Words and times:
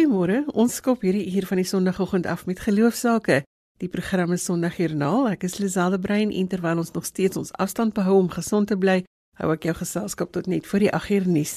Goeiemôre. 0.00 0.46
Ons 0.56 0.78
skop 0.80 1.02
hierdie 1.04 1.26
uur 1.36 1.44
van 1.44 1.58
die 1.60 1.66
Sondagoggend 1.68 2.24
af 2.26 2.46
met 2.48 2.60
geloofsake. 2.64 3.42
Die 3.84 3.88
program 3.92 4.32
is 4.32 4.46
Sondagjoernaal. 4.48 5.26
Ek 5.28 5.42
is 5.44 5.58
Liselde 5.60 5.98
Brein 6.00 6.30
en 6.32 6.46
terwyl 6.48 6.78
ons 6.80 6.92
nog 6.94 7.04
steeds 7.04 7.36
ons 7.36 7.50
afstand 7.60 7.92
behou 7.92 8.14
om 8.16 8.30
gesond 8.32 8.70
te 8.70 8.78
bly, 8.80 9.02
hou 9.36 9.50
ek 9.52 9.66
jou 9.68 9.74
geselskap 9.76 10.32
tot 10.32 10.48
net 10.48 10.64
voor 10.70 10.80
die 10.86 10.88
8 10.96 11.12
uur 11.18 11.26
nuus. 11.28 11.52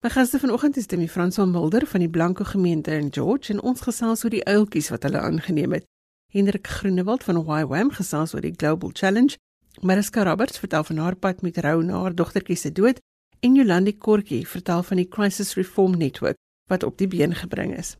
My 0.00 0.12
gaste 0.14 0.40
vanoggend 0.40 0.78
is 0.80 0.88
Demi 0.88 1.08
Franswa 1.08 1.44
Mulder 1.44 1.84
van 1.90 2.00
die 2.00 2.08
Blanco 2.08 2.46
gemeente 2.48 2.96
in 2.96 3.12
George 3.12 3.52
en 3.52 3.60
ons 3.60 3.84
gesels 3.84 4.24
oor 4.24 4.32
die 4.32 4.44
uiltjies 4.46 4.88
wat 4.94 5.04
hulle 5.04 5.20
aangeneem 5.20 5.76
het. 5.76 5.84
Hendrik 6.32 6.72
Groenewald 6.78 7.28
van 7.28 7.42
YWAM 7.44 7.92
gesels 7.98 8.32
oor 8.32 8.46
die 8.46 8.54
Global 8.56 8.96
Challenge. 8.96 9.36
Mariska 9.82 10.24
Roberts 10.24 10.64
vertel 10.64 10.88
van 10.94 11.04
haar 11.04 11.20
pad 11.20 11.44
met 11.44 11.60
rou 11.60 11.84
na 11.84 12.00
haar 12.06 12.16
dogtertjie 12.16 12.56
se 12.56 12.72
dood 12.72 13.04
en 13.44 13.60
Jolandi 13.60 13.98
Kortjie 13.98 14.46
vertel 14.48 14.82
van 14.82 15.04
die 15.04 15.08
Crisis 15.12 15.54
Reform 15.60 16.00
Network 16.00 16.40
wat 16.66 16.82
op 16.82 16.98
die 16.98 17.08
been 17.08 17.34
gebring 17.34 17.76
is. 17.76 17.96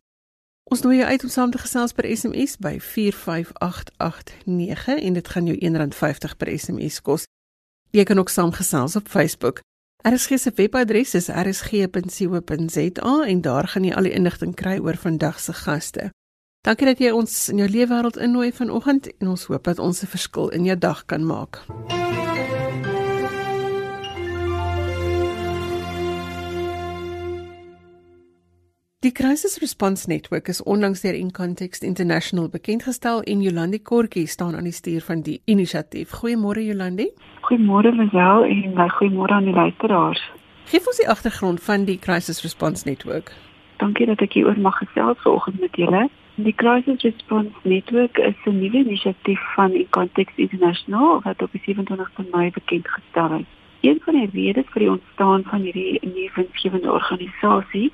Ons 0.67 0.81
nooi 0.83 0.97
jou 0.97 1.07
uit 1.07 1.23
om 1.23 1.29
saam 1.29 1.51
te 1.51 1.57
gesels 1.57 1.93
per 1.95 2.17
SMS 2.17 2.57
by 2.59 2.79
45889 2.79 4.99
en 4.99 5.13
dit 5.13 5.27
gaan 5.27 5.45
jou 5.47 5.57
R1.50 5.57 6.35
per 6.37 6.59
SMS 6.59 7.01
kos. 7.01 7.23
Jy 7.95 8.03
kan 8.03 8.19
ook 8.19 8.29
saamgesels 8.29 8.95
op 8.99 9.07
Facebook. 9.07 9.59
RSG 10.03 10.39
se 10.39 10.51
webadres 10.55 11.13
is 11.15 11.27
rsg.co.za 11.27 13.25
en 13.25 13.41
daar 13.41 13.67
gaan 13.67 13.83
jy 13.83 13.93
al 13.95 14.03
die 14.03 14.13
inligting 14.13 14.55
kry 14.55 14.79
oor 14.83 14.97
vandag 14.99 15.39
se 15.39 15.53
gaste. 15.53 16.11
Dankie 16.67 16.89
dat 16.89 16.99
jy 16.99 17.13
ons 17.15 17.33
in 17.49 17.61
jou 17.63 17.69
lewe 17.71 17.87
wêreld 17.93 18.17
innooi 18.19 18.51
vanoggend 18.51 19.07
en 19.17 19.27
ons 19.31 19.47
hoop 19.47 19.63
dat 19.63 19.79
ons 19.79 20.03
'n 20.03 20.07
verskil 20.07 20.49
in 20.49 20.65
jou 20.65 20.77
dag 20.77 21.05
kan 21.05 21.25
maak. 21.25 21.63
Die 29.05 29.11
Crisis 29.11 29.61
Response 29.61 30.09
Network 30.09 30.47
is 30.47 30.63
onlangs 30.63 31.01
deur 31.01 31.13
Incontext 31.13 31.83
International 31.83 32.49
bekendgestel 32.49 33.21
en 33.21 33.41
Jolandi 33.41 33.79
Kortjie 33.79 34.25
staan 34.27 34.55
aan 34.55 34.63
die 34.63 34.73
stuur 34.73 35.01
van 35.05 35.21
die 35.21 35.41
inisiatief. 35.45 36.15
Goeiemôre 36.17 36.63
Jolandi. 36.65 37.05
Goeiemôre 37.45 37.91
Lisel 37.93 38.47
en 38.47 38.73
my 38.73 38.87
goeiemôre 38.95 39.37
aan 39.37 39.45
die 39.45 39.53
luisteraars. 39.53 40.23
Geef 40.65 40.89
ons 40.89 40.97
die 40.97 41.09
agtergrond 41.09 41.61
van 41.67 41.85
die 41.85 41.99
Crisis 41.99 42.41
Response 42.41 42.89
Network. 42.89 43.29
Dankie 43.77 44.09
dat 44.09 44.25
ek 44.25 44.33
hier 44.33 44.49
oor 44.49 44.57
mag 44.57 44.81
gesels 44.81 45.21
vanoggend 45.21 45.61
met 45.61 45.77
julle. 45.77 46.07
Die 46.41 46.55
Crisis 46.57 47.05
Response 47.05 47.53
Network 47.61 48.17
is 48.17 48.49
'n 48.49 48.57
nuwe 48.57 48.81
inisiatief 48.81 49.45
van 49.53 49.77
Incontext 49.77 50.37
International 50.37 51.21
wat 51.21 51.41
op 51.41 51.53
27 51.53 52.33
Mei 52.33 52.49
bekendgestel 52.49 53.45
is. 53.45 53.49
Een 53.81 54.01
van 54.01 54.13
die 54.17 54.29
redes 54.33 54.65
vir 54.73 54.81
die 54.81 54.91
ontstaan 54.91 55.43
van 55.43 55.61
hierdie 55.61 55.99
nuwe 56.01 56.31
winsgewende 56.33 56.91
organisasie 56.91 57.91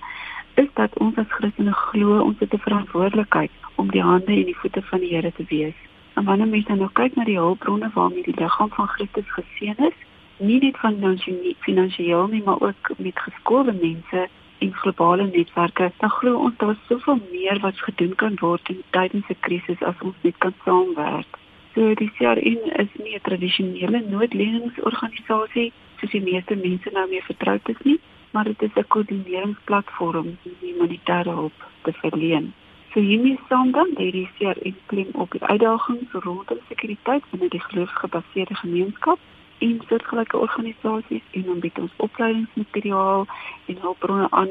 is 0.54 0.70
dat 0.73 0.98
ons 0.98 1.18
as 1.18 1.32
Christene 1.38 1.72
glo 1.72 2.20
ons 2.22 2.40
het 2.40 2.54
'n 2.54 2.66
verantwoordelikheid 2.68 3.52
om 3.76 3.92
die 3.92 4.02
hande 4.02 4.34
en 4.34 4.46
die 4.46 4.58
voete 4.58 4.82
van 4.82 5.00
die 5.00 5.14
Here 5.16 5.32
te 5.32 5.45
wees. 5.48 5.76
En 6.14 6.23
wanneer 6.23 6.48
mense 6.48 6.76
nou 6.76 6.90
kyk 6.94 7.16
na 7.16 7.23
die 7.23 7.38
hulpbronne 7.38 7.90
waarmee 7.94 8.23
die 8.23 8.40
liggaam 8.40 8.70
van 8.70 8.88
Christus 8.88 9.32
geseën 9.32 9.78
is, 9.78 9.98
nie 10.38 10.60
net 10.60 10.78
van 10.78 11.18
finansiëel 11.60 12.28
nie, 12.28 12.44
maar 12.44 12.62
ook 12.62 12.92
met 12.98 13.20
geskoolde 13.20 13.73
mense 13.82 14.28
en 14.58 14.73
globale 14.73 15.26
netwerke, 15.28 15.92
dan 15.98 16.10
glo 16.10 16.38
ons 16.38 16.58
daar 16.58 16.70
is 16.70 16.88
soveel 16.88 17.20
meer 17.32 17.60
wat 17.60 17.80
gedoen 17.80 18.16
kan 18.16 18.36
word 18.40 18.70
in 18.70 18.84
tydens 18.90 19.30
'n 19.30 19.40
krisis 19.40 19.82
as 19.82 19.95
ons 20.02 20.16
net 20.22 20.38
kan 20.38 20.54
saamwerk. 20.66 21.38
So 21.73 21.94
die 21.94 22.12
CRN 22.17 22.62
is 22.84 22.92
nie 23.04 23.16
'n 23.16 23.22
tradisionele 23.22 24.04
noodleningsorganisasie 24.10 25.72
soos 26.04 26.12
die 26.12 26.32
meeste 26.32 26.56
mense 26.56 26.92
nou 26.92 27.06
mee 27.09 27.23
vertroud 27.23 27.70
is 27.72 27.80
nie, 27.88 28.00
maar 28.32 28.44
dit 28.44 28.62
is 28.62 28.76
'n 28.76 28.88
koördineringsplatform 28.88 30.27
om 30.27 30.38
die 30.44 30.73
humanitêre 30.73 31.30
hulp 31.30 31.58
te 31.83 31.94
verleen. 31.94 32.54
So 32.94 33.00
hiermee 33.00 33.39
saam 33.50 33.72
dan 33.72 33.89
hierdie 33.98 34.30
seer 34.38 34.58
en 34.61 34.76
klim 34.86 35.10
op 35.14 35.32
die 35.32 35.44
uitdagings 35.44 36.11
rondom 36.11 36.60
sekuriteit 36.67 37.23
binne 37.32 37.50
die 37.50 37.61
geloofsgebaseerde 37.61 38.55
gemeenskap 38.55 39.20
en 39.58 39.82
soortgelyke 39.88 40.38
organisasies 40.38 41.26
en 41.32 41.44
dan 41.44 41.60
bied 41.60 41.80
ons 41.80 41.92
opleidingsmateriaal 41.98 43.26
en 43.66 43.77
hulpbronne 43.80 44.27
aan 44.30 44.50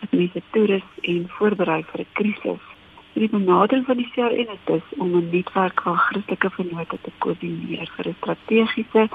wat 0.00 0.10
mense 0.10 0.42
toerus 0.50 0.88
en 1.00 1.28
voorberei 1.28 1.82
vir 1.90 2.00
'n 2.00 2.12
krisis. 2.12 2.64
Die 3.12 3.28
benadering 3.28 3.86
van 3.86 3.96
die 3.96 4.10
CRN 4.14 4.50
is 4.56 4.64
dus 4.64 4.86
om 4.98 5.14
'n 5.16 5.30
netwerk 5.30 5.82
van 5.82 5.96
Christelike 5.96 6.50
vennote 6.50 6.98
te 7.00 7.10
koördineer 7.18 7.90
vir 7.96 8.08
'n 8.08 8.16
strategiese, 8.18 9.08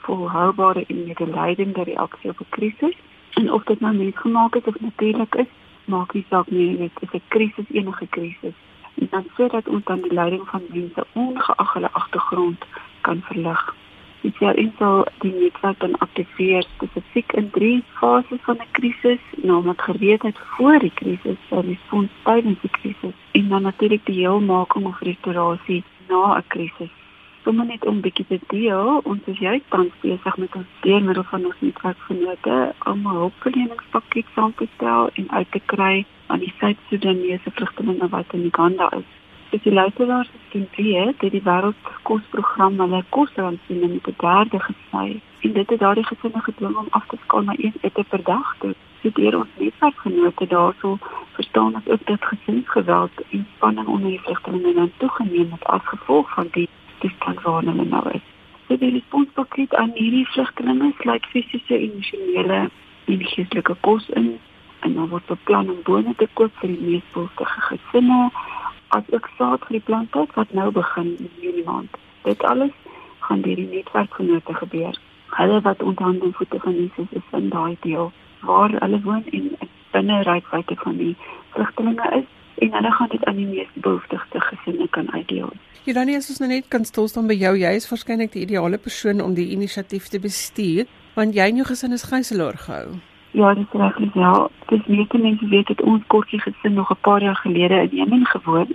volhoubare 0.00 0.84
en 0.86 1.04
medelijdende 1.04 1.82
reaksie 1.82 2.30
op 2.30 2.40
'n 2.40 2.48
krisis 2.48 2.96
En 3.30 3.52
of 3.52 3.64
dit 3.64 3.80
nou 3.80 3.94
mensgemaak 3.94 4.54
is 4.54 4.64
of 4.64 4.80
natuurlik 4.80 5.34
is, 5.34 5.46
maak 5.84 6.12
nie 6.12 6.24
saak 6.28 6.50
nie, 6.50 6.76
dit 6.76 6.90
is 7.00 7.12
'n 7.12 7.22
krisis, 7.28 7.64
enige 7.70 8.06
krisis. 8.06 8.56
En 8.94 9.06
dan 9.10 9.24
sodat 9.36 9.68
ons 9.68 9.84
dan 9.84 10.00
die 10.00 10.12
leiding 10.12 10.48
van 10.48 10.62
mense 10.68 11.04
ongeag 11.12 11.72
hulle 11.72 11.90
agtergrond 11.92 12.64
kan 13.00 13.22
verlig. 13.22 13.74
Dit 14.20 14.34
sal 14.34 14.54
insal 14.54 15.06
die 15.18 15.32
netwerk 15.32 15.80
dan 15.80 15.98
aktiveer 15.98 16.62
spesifiek 16.62 17.32
in 17.32 17.50
drie 17.50 17.84
fases 17.86 18.40
van 18.40 18.56
'n 18.56 18.70
krisis, 18.70 19.22
naamlik 19.36 19.80
gereedheid 19.80 20.38
voor 20.38 20.78
die 20.78 20.94
krisis, 20.94 21.40
respons 21.48 22.10
tydens 22.22 22.60
die 22.60 22.70
krisis 22.70 23.16
en 23.30 23.48
dan 23.48 23.62
natuurlik 23.62 24.04
die 24.06 24.18
heelmaking 24.18 24.86
of 24.86 25.00
restaurasie 25.00 25.84
na 26.08 26.36
'n 26.36 26.44
krisis 26.46 26.99
sommer 27.44 27.66
net 27.66 27.84
om 27.86 28.00
bietjie 28.04 28.26
te 28.28 28.38
deel, 28.52 29.00
ons 29.08 29.28
is 29.32 29.38
juist 29.38 29.68
tans 29.72 29.94
besig 30.02 30.36
met 30.42 30.56
ons 30.58 30.74
deurmiddel 30.84 31.24
van 31.30 31.46
ons 31.48 31.62
netwerkvennote 31.64 32.56
om 32.92 33.00
'n 33.06 33.16
hulpverleningspakket 33.20 34.26
saam 34.34 34.52
te 34.56 34.66
stel 34.74 35.08
en 35.14 35.30
uit 35.30 35.50
te 35.50 35.60
kry 35.72 36.04
aan 36.26 36.38
die 36.38 36.52
Suid-Sudanese 36.58 37.50
vlugtelinge 37.50 38.08
wat 38.08 38.32
in 38.32 38.44
Uganda 38.44 38.90
is. 38.98 39.08
Dis 39.50 39.62
die 39.62 39.72
luisteraars 39.72 40.30
sien 40.50 40.68
hier 40.76 41.14
dat 41.18 41.30
die 41.30 41.42
wêreldkosprogram 41.42 42.78
hulle 42.78 43.02
kosransien 43.08 43.80
met 43.80 44.06
'n 44.08 44.14
derde 44.16 44.60
gesny. 44.60 45.20
En 45.40 45.52
dit 45.52 45.70
het 45.70 45.78
daardie 45.78 46.06
gesinne 46.06 46.40
gedwing 46.40 46.76
om 46.76 46.86
af 46.90 47.06
te 47.06 47.16
skaal 47.24 47.42
na 47.42 47.54
een 47.56 47.74
ete 47.80 48.04
per 48.08 48.22
dag. 48.22 48.56
Dit 49.02 49.14
deur 49.14 49.38
ons 49.38 49.48
netwerkvennote 49.58 50.46
daarso 50.46 50.98
verstaan 51.32 51.72
dat 51.72 51.90
ook 51.92 52.06
dit 52.06 52.24
gesinsgeweld 52.24 53.10
en 53.30 53.46
spanning 53.56 53.86
onder 53.86 54.10
die 54.10 54.20
vlugtelinge 54.20 54.74
dan 54.74 54.90
toegeneem 54.96 55.50
het 55.50 55.64
as 55.64 55.84
gevolg 55.84 56.34
van 56.34 56.48
die 56.50 56.68
toestand 57.02 57.42
waarin 57.46 57.72
hulle 57.72 57.88
nou 57.88 58.04
is. 58.10 58.26
So 58.68 58.76
die 58.78 58.92
responspakket 58.94 59.74
aan 59.74 59.92
hierdie 59.98 60.26
vlugtelinge 60.34 60.92
sluit 61.00 61.26
fisiese 61.32 61.74
en 61.74 61.84
emosionele 61.88 62.60
en 63.10 63.24
geestelike 63.32 63.76
kos 63.86 64.08
in 64.20 64.38
en 64.80 64.94
dan 64.94 65.08
word 65.08 65.26
beplan 65.26 65.70
om 65.70 65.82
bone 65.84 66.14
te 66.16 66.28
koop 66.38 66.54
vir 66.60 66.72
die 66.72 66.86
mees 66.86 67.06
behoeftige 67.14 67.64
gesinne 67.68 68.20
as 68.96 69.10
ook 69.16 69.28
saad 69.38 69.66
vir 69.66 69.76
die 69.78 69.86
plante 69.88 70.24
wat 70.34 70.54
nou 70.58 70.70
begin 70.76 71.10
in 71.18 71.30
Junie 71.42 71.64
maand. 71.66 71.98
Dit 72.22 72.44
alles 72.52 72.72
gaan 73.26 73.42
deur 73.46 73.56
die 73.56 73.68
netwerkgenote 73.74 74.54
gebeur. 74.54 74.98
Hulle 75.36 75.60
wat 75.66 75.82
onderhand 75.82 76.24
voete 76.36 76.60
van 76.64 76.74
Jesus 76.74 77.10
is 77.10 77.34
in 77.38 77.48
daai 77.48 77.76
deel 77.80 78.12
waar 78.40 78.70
hulle 78.70 79.00
woon 79.04 79.24
en 79.30 79.50
binne 79.90 80.22
reikwyte 80.22 80.76
van 80.84 80.96
die 80.96 81.16
vlugtelinge 81.54 82.10
is 82.20 82.28
en 82.64 82.72
hulle 82.72 82.92
gaan 82.92 83.08
dit 83.08 83.24
aan 83.24 83.36
die 83.36 83.46
mees 83.46 83.74
behoeftigste 83.74 84.40
gesinne 84.40 84.88
kan 84.88 85.12
uitdeel. 85.12 85.52
Jolani, 85.84 86.16
as 86.16 86.28
ons 86.28 86.40
nou 86.42 86.48
net 86.50 86.66
kan 86.68 86.84
stil 86.84 87.08
staan 87.08 87.28
by 87.30 87.34
jou, 87.40 87.54
jy 87.56 87.70
is 87.78 87.88
waarskynlik 87.88 88.34
die 88.34 88.42
ideale 88.44 88.78
persoon 88.78 89.22
om 89.24 89.32
die 89.34 89.48
inisiatief 89.54 90.10
te 90.12 90.20
bestuur, 90.20 90.84
want 91.14 91.34
jy 91.34 91.46
en 91.48 91.62
jou 91.62 91.66
gesin 91.70 91.96
is 91.96 92.04
gijslaar 92.10 92.58
gehou. 92.66 92.98
Ja, 93.32 93.54
dit 93.54 93.64
is 93.64 93.80
reg, 93.80 93.96
ja. 94.14 94.34
Dis 94.68 94.86
meeste 94.86 95.18
mense 95.18 95.48
weet 95.48 95.72
dat 95.72 95.80
ons 95.80 96.04
kortjie 96.12 96.40
gesin 96.40 96.74
nog 96.74 96.90
'n 96.90 97.00
paar 97.00 97.22
jaar 97.22 97.40
gelede 97.46 97.82
in 97.82 97.96
Jemen 97.96 98.26
gewoon 98.26 98.68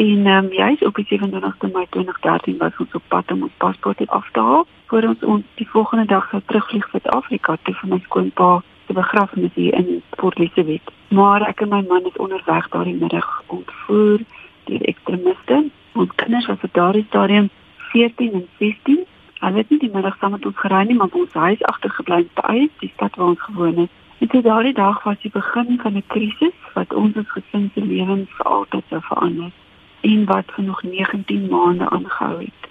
en 0.00 0.26
ehm 0.26 0.44
um, 0.44 0.52
jy 0.52 0.68
is 0.72 0.82
op 0.86 0.94
die 0.94 1.06
27ste 1.08 1.68
Mei 1.72 1.86
2013 1.90 2.58
was 2.58 2.76
ons 2.78 2.92
op 2.94 3.02
pad 3.08 3.32
om 3.32 3.42
ons 3.42 3.56
paspoort 3.56 4.08
af 4.08 4.28
te 4.32 4.40
haal 4.40 4.66
voor 4.86 5.02
ons 5.02 5.24
ons 5.24 5.44
die 5.54 5.68
volgende 5.68 6.06
dag 6.06 6.28
sou 6.30 6.42
terugvlieg 6.46 6.88
Suid-Afrika 6.90 7.56
te 7.62 7.72
vir 7.72 7.88
my 7.88 7.98
skoonpa 8.04 8.62
se 8.86 8.92
begrafnis 8.92 9.50
hier 9.54 9.74
in 9.74 10.02
Port 10.16 10.38
Elizabeth. 10.38 10.92
Maar 11.08 11.48
ek 11.48 11.60
en 11.60 11.68
my 11.68 11.82
man 11.88 12.06
is 12.06 12.16
onderweg 12.16 12.68
daardie 12.68 12.96
middag 13.02 13.42
ontvoer 13.46 14.24
deur 14.64 14.82
ekstremiste. 14.92 15.64
Ons 15.92 16.14
kinders 16.14 16.46
was 16.46 16.62
op 16.62 16.74
daardie 16.74 17.04
stadium 17.08 17.48
14 17.76 18.32
en 18.32 18.46
16. 18.58 19.04
Hulle 19.40 19.56
het 19.56 19.70
nie 19.70 19.78
die 19.78 19.90
middag 19.92 20.16
saam 20.18 20.30
met 20.30 20.46
ons 20.46 20.58
gery 20.58 20.82
nie, 20.86 20.96
maar 20.96 21.08
ons 21.12 21.32
huis 21.32 21.62
agtergebly 21.72 22.26
by 22.42 22.68
die 22.78 22.92
stad 22.94 23.16
waar 23.16 23.32
ons 23.34 23.42
gewoon 23.42 23.76
het. 23.76 23.90
En 24.18 24.28
toe 24.28 24.42
daardie 24.42 24.74
dag 24.74 25.02
was 25.02 25.20
die 25.22 25.30
begin 25.32 25.78
van 25.82 25.96
'n 25.96 26.04
krisis 26.06 26.56
wat 26.74 26.94
ons 26.94 27.16
as 27.16 27.30
gesin 27.30 27.70
se 27.74 27.80
lewens 27.80 28.30
vir 28.36 28.46
altyd 28.46 28.84
sou 28.88 29.00
verander 29.00 29.52
en 30.00 30.24
wat 30.24 30.52
vir 30.54 30.64
nog 30.64 30.82
19 30.82 31.48
maande 31.48 31.90
aangehou 31.90 32.38
het. 32.38 32.62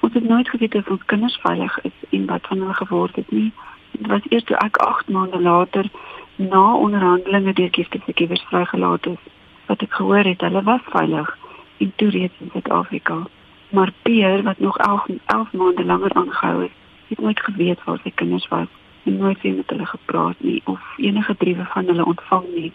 Ons 0.00 0.14
het 0.14 0.28
nooit 0.28 0.48
geweet 0.48 0.74
of 0.74 0.90
ons 0.90 1.04
kinders 1.04 1.38
veilig 1.42 1.80
is 1.82 1.98
en 2.10 2.26
wat 2.26 2.46
van 2.46 2.58
hulle 2.58 2.74
geword 2.74 3.16
het 3.16 3.30
nie 3.30 3.52
dit 3.98 4.06
was 4.06 4.20
eers 4.28 4.44
toe 4.44 4.56
ek 4.56 4.76
8 4.76 5.08
maande 5.08 5.40
later 5.40 5.90
na 6.36 6.74
onderhandelinge 6.74 7.52
deur 7.52 7.70
Kieftekiewers 7.70 8.44
vrygelaat 8.50 9.06
is 9.06 9.22
wat 9.66 9.82
ek 9.82 9.92
gehoor 10.00 10.28
het 10.30 10.44
hulle 10.46 10.62
was 10.62 10.84
veilig 10.94 11.32
en 11.78 11.92
toe 11.96 12.10
reeds 12.10 12.34
in 12.38 12.48
Suid-Afrika. 12.52 13.26
Maar 13.68 13.92
Pierre 14.02 14.42
wat 14.42 14.58
nog 14.58 14.78
11 14.78 15.06
11 15.26 15.52
maande 15.52 15.84
langer 15.84 16.12
aangehou 16.12 16.62
het, 16.62 16.70
het 17.08 17.20
nooit 17.20 17.40
geweet 17.40 17.84
waar 17.84 17.98
sy 18.02 18.10
kinders 18.14 18.48
was 18.48 18.66
en 19.04 19.16
nooit 19.16 19.40
weer 19.40 19.54
met 19.54 19.70
hulle 19.70 19.86
gepraat 19.86 20.36
nie 20.38 20.60
of 20.64 20.80
enige 20.96 21.34
briewe 21.34 21.64
van 21.64 21.86
hulle 21.86 22.04
ontvang 22.04 22.44
nie. 22.54 22.72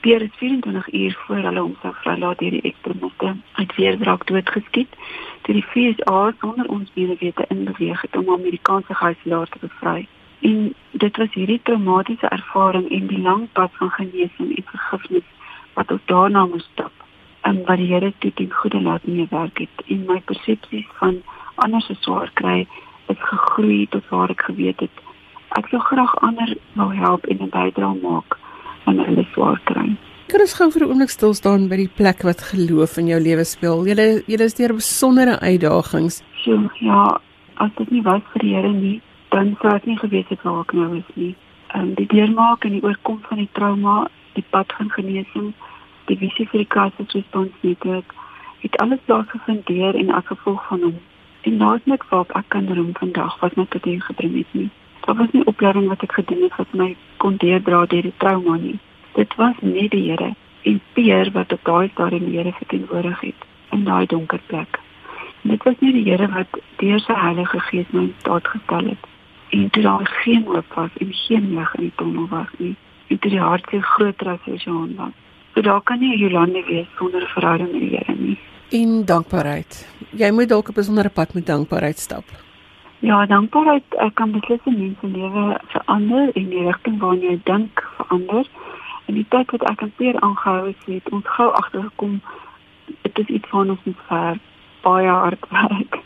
Pierre 0.00 0.24
is 0.24 0.36
24 0.36 0.92
uur 0.92 1.18
voor 1.26 1.36
hulle 1.36 1.60
homself 1.60 1.96
vrylaat 1.96 2.38
deur 2.38 2.50
die 2.50 2.62
ekstremiste 2.70 3.36
uit 3.52 3.74
weerbraak 3.74 4.26
doodgeskiet 4.26 4.96
toe 5.42 5.54
die 5.54 5.66
FSA 5.72 6.32
sonder 6.40 6.68
ons 6.68 6.90
wete 6.94 7.44
inbeweeg 7.48 8.00
het 8.00 8.16
om 8.16 8.32
Amerikaanse 8.34 8.94
gijslaers 8.94 9.50
te 9.50 9.58
bevry. 9.60 10.06
En 10.40 10.74
dit 10.90 11.16
was 11.16 11.32
hierdie 11.32 11.60
traumatiese 11.62 12.28
ervaring 12.28 12.90
en 12.90 13.06
die 13.06 13.20
lang 13.20 13.48
pad 13.52 13.70
van 13.72 13.90
genesing 13.90 14.56
en 14.56 14.64
vergifnis 14.64 15.28
wat 15.74 15.90
ons 15.90 16.02
daarna 16.04 16.46
moes 16.46 16.68
stap 16.72 17.01
en 17.48 17.64
wat 17.66 17.76
die 17.76 17.90
Here 17.92 18.12
toe 18.18 18.32
ten 18.34 18.50
goeie 18.50 18.82
laat 18.82 19.06
meewerk 19.06 19.58
het 19.58 19.86
en 19.88 20.04
my 20.06 20.20
persepsies 20.30 20.88
van 21.00 21.22
ander 21.54 21.82
se 21.82 21.94
swaar 22.00 22.30
kry 22.34 22.66
het 23.06 23.18
gegroei 23.18 23.86
tot 23.90 24.08
waar 24.08 24.30
ek 24.30 24.46
geweet 24.50 24.80
het 24.80 25.02
ek 25.58 25.68
sou 25.72 25.80
graag 25.88 26.14
ander 26.26 26.54
wou 26.78 26.88
help 26.96 27.26
en 27.26 27.42
'n 27.42 27.52
bydrae 27.56 27.96
maak 28.02 28.38
aan 28.84 28.98
hulle 28.98 29.24
swaar 29.32 29.60
kry. 29.64 29.88
Kan 30.28 30.40
ons 30.40 30.54
gou 30.54 30.70
vir 30.70 30.82
'n 30.82 30.90
oomblik 30.90 31.10
stil 31.10 31.34
staan 31.34 31.68
by 31.68 31.76
die 31.76 31.92
plek 32.00 32.22
wat 32.22 32.40
geloof 32.52 32.96
in 32.98 33.06
jou 33.06 33.20
lewe 33.20 33.44
speel? 33.44 33.86
Julle 33.86 34.22
julle 34.26 34.44
is 34.44 34.54
deur 34.54 34.74
besondere 34.74 35.40
uitdagings. 35.40 36.22
So, 36.44 36.70
ja, 36.80 37.20
as 37.56 37.70
dit 37.76 37.90
nie 37.90 38.02
was 38.02 38.22
vir 38.32 38.40
die 38.40 38.54
Here 38.54 38.72
nie, 38.72 39.00
dan 39.30 39.56
sou 39.60 39.74
ek 39.74 39.86
nie 39.86 39.98
geweet 39.98 40.28
het 40.28 40.42
waar 40.42 40.60
ek 40.60 40.72
nou 40.72 40.96
is 40.96 41.10
nie. 41.14 41.34
Ehm 41.74 41.82
um, 41.82 41.94
die 41.94 42.06
deurmaak 42.06 42.64
en 42.64 42.72
die 42.72 42.82
oorkom 42.82 43.20
van 43.28 43.38
die 43.38 43.48
trauma, 43.52 44.08
die 44.34 44.44
pad 44.50 44.72
van 44.78 44.90
genesing, 44.90 45.52
die 46.12 46.20
visie 46.20 46.46
vir 46.50 46.62
die 46.62 46.72
crisis 46.74 47.16
response 47.16 47.66
netwerk 47.66 48.12
het 48.62 48.76
alles 48.84 49.00
plaasgevind 49.08 49.66
deur 49.66 49.96
en 49.98 50.12
as 50.18 50.28
gevolg 50.28 50.62
van 50.68 50.82
hom. 50.86 50.98
En 51.48 51.56
laat 51.58 51.86
net 51.90 52.04
wat 52.10 52.30
ek 52.38 52.48
kan 52.54 52.66
doen 52.66 52.92
vandag 52.98 53.38
wat 53.40 53.56
my 53.56 53.66
tot 53.74 53.88
hier 53.88 54.02
gebring 54.08 54.36
het 54.38 54.54
nie. 54.58 54.68
Dit 55.02 55.16
was 55.18 55.32
nie 55.34 55.46
opleiding 55.50 55.88
wat 55.90 56.04
ek 56.06 56.12
gedoen 56.20 56.44
het 56.46 56.56
wat 56.60 56.76
my 56.78 56.92
kon 57.24 57.38
deurdra 57.42 57.84
deur 57.94 58.08
die 58.08 58.18
trauma 58.22 58.56
nie. 58.56 58.78
Dit 59.18 59.34
was 59.40 59.56
net 59.60 59.90
die 59.90 60.04
Here 60.10 60.34
en 60.62 60.80
Peer 60.94 61.30
wat 61.34 61.52
op 61.52 61.64
daai 61.66 61.88
stadium 61.94 62.28
die 62.28 62.38
Here 62.38 62.52
verteenwoordig 62.60 63.20
het 63.20 63.48
in 63.74 63.84
daai 63.88 64.06
donker 64.06 64.40
plek. 64.46 64.78
En 65.42 65.56
dit 65.56 65.66
was 65.66 65.80
nie 65.80 65.92
die 65.98 66.04
Here 66.10 66.28
wat 66.36 66.60
deur 66.84 67.02
sy 67.02 67.18
Heilige 67.24 67.60
Gees 67.70 67.90
my 67.96 68.06
tot 68.28 68.46
gestel 68.54 68.94
het 68.94 69.10
en 69.52 69.70
toe 69.70 69.82
daar 69.82 70.06
geen 70.22 70.44
hoop 70.44 70.74
was 70.74 70.94
en 70.98 71.12
geen 71.12 71.50
lig 71.54 71.74
in 71.74 71.88
die 71.88 71.92
tunnel 71.96 72.28
was 72.28 72.48
nie. 72.56 72.76
Toe 73.08 73.30
die 73.30 73.40
hart 73.40 73.66
se 73.70 73.82
groter 73.82 74.30
as 74.32 74.40
sy 74.46 74.54
Jean 74.56 74.94
was. 74.96 75.12
So 75.54 75.60
daar 75.60 75.82
kan 75.82 75.98
nie 75.98 76.18
Jolande 76.18 76.64
wees 76.64 76.86
sonder 76.96 77.22
'n 77.22 77.26
verhouding 77.26 77.72
met 77.72 77.80
die 77.80 77.96
Here 77.96 78.14
nie. 78.18 78.38
En 78.70 79.04
dankbaarheid. 79.04 79.88
Jy 80.10 80.30
moet 80.30 80.48
dalk 80.48 80.68
op 80.68 80.74
'n 80.74 80.80
besondere 80.80 81.08
pad 81.08 81.34
met 81.34 81.46
dankbaarheid 81.46 81.98
stap. 81.98 82.24
Ja, 82.98 83.26
dankbaarheid 83.26 83.84
kan 84.14 84.30
beslis 84.32 84.60
'n 84.64 84.78
mens 84.78 84.98
se 85.00 85.06
lewe 85.06 85.60
verander 85.66 86.30
en 86.34 86.48
die 86.48 86.64
rigting 86.64 86.98
waarna 86.98 87.20
jy 87.20 87.40
dink 87.44 87.90
verander. 87.96 88.46
En 89.06 89.14
die 89.14 89.26
tyd 89.28 89.50
wat 89.50 89.62
ek 89.62 89.82
aan 89.82 89.92
Peer 89.96 90.20
aangehou 90.20 90.66
het, 90.66 90.76
het 90.84 91.12
ons 91.12 91.28
gou 91.28 91.52
agtergekom 91.52 92.22
dit 93.02 93.18
is 93.18 93.26
iets 93.26 93.48
van 93.48 93.70
ons 93.70 93.84
moet 93.84 94.00
ver 94.06 94.38
baie 94.80 95.08
hard 95.08 95.44
werk 95.60 95.98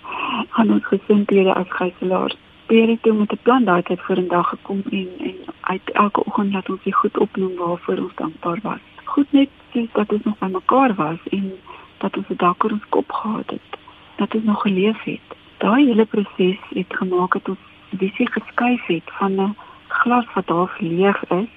aan 0.50 0.70
ons 0.70 0.86
gesindhede 0.86 1.54
as 1.54 1.68
gijslaars. 1.68 2.36
Peer 2.66 2.88
het 2.88 3.02
toe 3.02 3.12
met 3.12 3.32
'n 3.32 3.38
plan 3.42 3.64
daai 3.64 3.82
tyd 3.82 4.00
voor 4.00 4.16
'n 4.16 4.28
dag 4.28 4.48
gekom 4.48 4.82
en 4.90 5.08
en 5.18 5.36
uit 5.60 5.90
elke 5.92 6.24
oggend 6.24 6.52
laat 6.52 6.68
ons 6.68 6.82
dit 6.82 6.94
goed 6.94 7.18
opnoem 7.18 7.56
waarvoor 7.56 7.96
ons 7.96 8.14
dankbaar 8.14 8.58
was 8.62 8.95
goed 9.06 9.32
net 9.32 9.50
sien 9.72 9.88
dat 9.92 10.12
ons 10.12 10.24
nog 10.24 10.38
by 10.38 10.50
mekaar 10.52 10.94
was 10.94 11.22
en 11.30 11.52
dat 11.98 12.16
ons 12.16 12.28
'n 12.28 12.36
dak 12.36 12.64
oor 12.64 12.72
ons 12.72 12.88
kop 12.88 13.12
gehad 13.12 13.50
het. 13.50 13.70
Dat 14.16 14.34
ons 14.34 14.44
nog 14.44 14.60
geleef 14.62 15.02
het. 15.02 15.28
Daai 15.58 15.86
hele 15.86 16.04
proses 16.04 16.60
het 16.68 16.90
gemaak 17.00 17.32
dat 17.32 17.48
ons 17.48 17.64
visie 17.90 18.28
geskuif 18.32 18.86
het 18.86 19.08
van 19.18 19.32
'n 19.40 19.56
glas 19.88 20.26
wat 20.34 20.48
half 20.48 20.80
leeg 20.80 21.18
is 21.30 21.50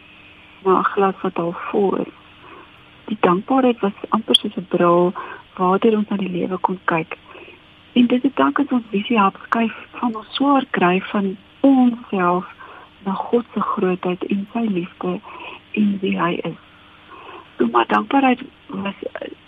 na 0.64 0.80
'n 0.80 0.84
glas 0.94 1.16
wat 1.22 1.36
half 1.36 1.60
vol 1.70 1.96
is. 1.96 2.16
Die 3.06 3.18
dankbaarheid 3.20 3.80
was 3.80 3.98
amper 4.10 4.36
soos 4.36 4.56
'n 4.56 4.68
bril 4.70 5.14
waardeur 5.56 5.98
ons 5.98 6.10
na 6.10 6.18
die 6.18 6.30
lewe 6.30 6.58
kon 6.58 6.80
kyk. 6.86 7.18
En 7.94 8.08
dit 8.08 8.24
het 8.24 8.36
dank 8.36 8.60
aan 8.60 8.68
ons 8.70 8.90
visie 8.90 9.18
help 9.18 9.38
skuif 9.44 9.76
van 9.92 10.16
ons 10.16 10.34
swaar 10.36 10.66
kry 10.70 11.02
van 11.02 11.38
onsself 11.60 12.46
na 13.06 13.14
God 13.14 13.46
se 13.54 13.62
grootheid 13.62 14.24
en 14.26 14.48
sy 14.54 14.66
liefde 14.78 15.20
en 15.72 15.98
wie 16.02 16.20
hy 16.20 16.34
is. 16.44 16.69
So 17.60 17.68
maar 17.72 17.88
dankbaarheid 17.88 18.42
was 18.68 18.94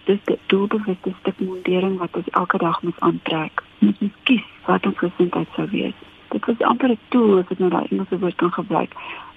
dis 0.04 0.20
die 0.24 0.38
doelbewuste 0.46 1.14
stuk 1.20 1.40
mondering 1.40 1.98
wat 1.98 2.16
ons 2.16 2.30
elke 2.30 2.58
dag 2.58 2.82
moet 2.82 3.00
aantrek. 3.00 3.64
Ons 3.80 4.00
moet 4.00 4.16
kies 4.24 4.48
wat 4.66 4.86
ons 4.86 4.98
gesindheid 4.98 5.48
sou 5.56 5.68
wees. 5.72 5.94
Dit 6.28 6.46
was 6.46 6.60
amper 6.60 6.90
'n 6.92 7.00
tool 7.08 7.38
as 7.40 7.52
ek 7.52 7.60
nou 7.60 7.70
daai 7.70 7.88
Engelse 7.90 8.20
woord 8.20 8.36
kan 8.36 8.52
gebruik 8.52 8.92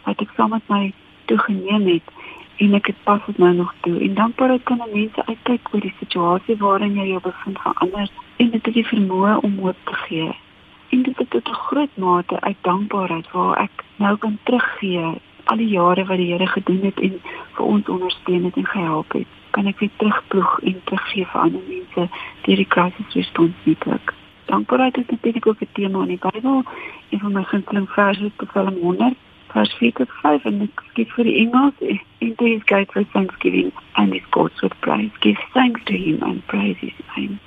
wat 0.05 0.21
ek 0.21 0.31
saam 0.37 0.51
met 0.51 0.67
my 0.69 0.93
toegeneem 1.25 1.87
het 1.87 2.09
en 2.57 2.75
ek 2.75 2.87
het 2.87 3.03
pas 3.03 3.21
dit 3.27 3.39
nou 3.39 3.53
nog 3.55 3.75
toe. 3.81 4.01
En 4.01 4.15
dankbaarheid 4.15 4.63
kan 4.63 4.83
mense 4.93 5.27
uitkyk 5.27 5.69
oor 5.73 5.81
die 5.81 5.95
situasie 5.99 6.57
waarin 6.57 6.97
jy 6.99 7.07
jou 7.09 7.21
bevind 7.21 7.59
verander 7.59 8.11
en 8.37 8.51
dit 8.51 8.67
het 8.67 8.75
die 8.75 8.87
vermoë 8.87 9.37
om 9.41 9.59
hoop 9.59 9.79
te 9.85 9.95
gee. 9.95 10.35
En 10.89 11.03
dit 11.03 11.21
is 11.21 11.29
tot 11.29 11.49
'n 11.49 11.63
groot 11.69 11.97
mate 11.97 12.41
uit 12.41 12.57
dankbaarheid 12.61 13.31
waar 13.31 13.57
ek 13.57 13.85
nou 13.97 14.17
kan 14.17 14.39
teruggee 14.43 15.21
al 15.45 15.57
die 15.57 15.69
jare 15.69 16.05
wat 16.05 16.17
die 16.17 16.33
Here 16.33 16.47
gedoen 16.47 16.83
het 16.83 17.01
en 17.01 17.21
vir 17.57 17.65
ons 17.65 17.89
ondersteun 17.89 18.45
het 18.45 18.57
en 18.57 18.67
gehelp 18.67 19.13
het, 19.13 19.27
kan 19.51 19.67
ek 19.67 19.79
weer 19.79 19.91
terugploeg 19.97 20.59
en 20.63 20.81
teruggee 20.85 21.27
vir 21.33 21.41
ander 21.41 21.67
mense 21.69 22.09
deur 22.47 22.63
die 22.63 22.71
crisis 22.77 23.19
response 23.19 23.69
netwerk. 23.69 24.15
Dankbaarheid 24.51 24.97
is 24.97 25.09
natuurlik 25.09 25.47
ook 25.47 25.61
'n 25.61 25.69
tema 25.73 26.03
in 26.03 26.15
die 26.15 26.25
Bybel. 26.31 26.63
Een 27.11 27.21
van 27.21 27.33
my 27.33 27.45
gunsteling 27.45 27.89
verse 27.91 28.25
is 28.25 28.47
Psalm 28.49 28.77
100 28.81 29.17
vers 29.55 29.73
4 29.79 29.93
tot 29.93 30.11
5 30.23 30.45
en 30.45 30.63
ek 30.67 30.83
skiet 30.91 31.11
vir 31.17 31.25
die 31.25 31.37
Engels 31.45 31.75
in 32.19 32.35
these 32.41 32.63
gates 32.65 32.95
with 32.95 33.11
thanksgiving 33.13 33.73
and 33.95 34.13
his 34.13 34.27
courts 34.31 34.61
with 34.63 34.75
praise. 34.81 35.13
Give 35.21 35.39
thanks 35.53 35.81
to 35.85 35.95
him 35.95 36.23
and 36.23 36.47
praise 36.47 36.79
his 36.81 36.97
name. 37.17 37.39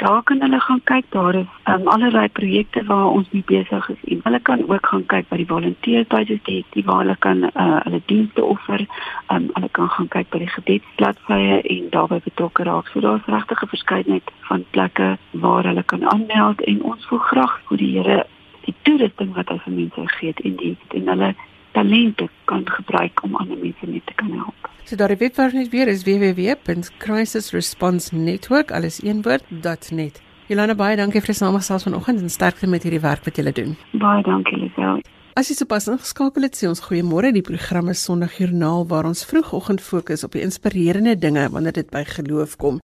daar 0.00 0.22
kan 0.22 0.40
hulle 0.40 0.60
gaan 0.60 0.80
kyk 0.84 1.06
daar 1.16 1.34
is 1.34 1.50
um, 1.64 1.86
allerlei 1.94 2.28
projekte 2.28 2.84
waar 2.84 3.06
ons 3.06 3.28
mee 3.30 3.44
besig 3.46 3.88
is 3.94 4.02
en 4.12 4.20
hulle 4.24 4.40
kan 4.48 4.62
ook 4.68 4.86
gaan 4.86 5.06
kyk 5.12 5.28
by 5.28 5.36
die 5.36 5.48
volunteerspages 5.52 6.40
die, 6.48 6.64
die 6.76 6.84
waar 6.84 7.02
hulle 7.02 7.16
kan 7.26 7.44
uh, 7.50 7.80
hulle 7.84 8.00
dienste 8.12 8.44
offer 8.44 8.86
um, 9.34 9.50
hulle 9.52 9.70
kan 9.78 9.92
gaan 9.96 10.08
kyk 10.16 10.32
by 10.32 10.40
die 10.44 10.52
gebedsbladsye 10.56 11.60
en 11.76 11.90
daarby 11.94 12.20
betrokke 12.24 12.64
raak. 12.68 12.88
So 12.92 13.04
daar's 13.04 13.28
regtig 13.28 13.62
'n 13.62 13.72
verskeidenheid 13.74 14.32
van 14.48 14.64
plekke 14.70 15.08
waar 15.30 15.64
hulle 15.64 15.82
kan 15.82 16.08
aanmeld 16.12 16.60
en 16.60 16.82
ons 16.82 17.08
wil 17.10 17.18
graag 17.18 17.60
vir 17.68 17.76
die 17.84 17.92
Here 17.98 18.26
die 18.64 18.74
toerusting 18.82 19.34
wat 19.34 19.48
hy 19.48 19.58
vir 19.64 19.72
mense 19.72 20.08
gee 20.16 20.34
en 20.44 20.56
die 20.56 20.76
en 20.96 21.08
hulle 21.12 21.34
talente 21.72 22.28
kan 22.44 22.68
gebruik 22.68 23.22
om 23.22 23.36
ander 23.36 23.58
mense 23.58 23.86
mee 23.86 24.02
te 24.04 24.14
kan 24.14 24.32
help. 24.32 24.70
So 24.84 24.96
daar 24.96 25.08
die 25.08 25.16
webwerf 25.16 25.52
net 25.52 25.68
weer 25.68 25.88
is 25.88 26.02
www.crisisresponsnetwork 26.02 28.70
alles 28.70 29.02
een 29.02 29.22
woord.net. 29.22 30.22
Jelana 30.50 30.74
baie 30.74 30.96
dankie 30.98 31.20
vir 31.22 31.30
die 31.30 31.38
samestelling 31.38 31.84
vanoggend 31.84 32.22
en 32.24 32.30
sterkte 32.30 32.66
met 32.66 32.82
hierdie 32.82 33.04
werk 33.04 33.22
wat 33.24 33.36
jy 33.38 33.52
doen. 33.54 33.76
Baie 33.92 34.22
dankie 34.26 34.58
Lisel. 34.58 34.98
As 35.38 35.46
jy 35.46 35.54
sopas 35.54 35.86
ingeskakel 35.86 36.42
het, 36.42 36.58
sê 36.58 36.66
ons 36.66 36.82
goeiemôre. 36.82 37.30
Die 37.32 37.46
program 37.46 37.88
is 37.92 38.02
Sondagjoernaal 38.02 38.88
waar 38.90 39.06
ons 39.06 39.22
vroegoggend 39.30 39.80
fokus 39.80 40.24
op 40.26 40.34
die 40.34 40.42
inspirerende 40.42 41.14
dinge 41.16 41.46
wanneer 41.54 41.78
dit 41.78 41.90
by 41.94 42.02
geloof 42.04 42.56
kom. 42.58 42.80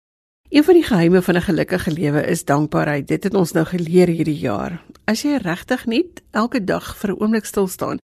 Een 0.51 0.67
van 0.67 0.75
die 0.75 0.85
geheime 0.85 1.23
van 1.23 1.37
'n 1.37 1.49
gelukkige 1.49 1.93
lewe 1.93 2.27
is 2.27 2.45
dankbaarheid. 2.45 3.09
Dit 3.09 3.25
het 3.25 3.35
ons 3.35 3.53
nou 3.53 3.65
geleer 3.65 4.09
hierdie 4.09 4.39
jaar. 4.39 4.83
As 5.07 5.23
jy 5.23 5.37
regtig 5.37 5.87
net 5.87 6.23
elke 6.33 6.65
dag 6.65 6.97
vir 6.97 7.11
'n 7.11 7.23
oomblik 7.23 7.45
stil 7.45 7.69
staan 7.69 7.99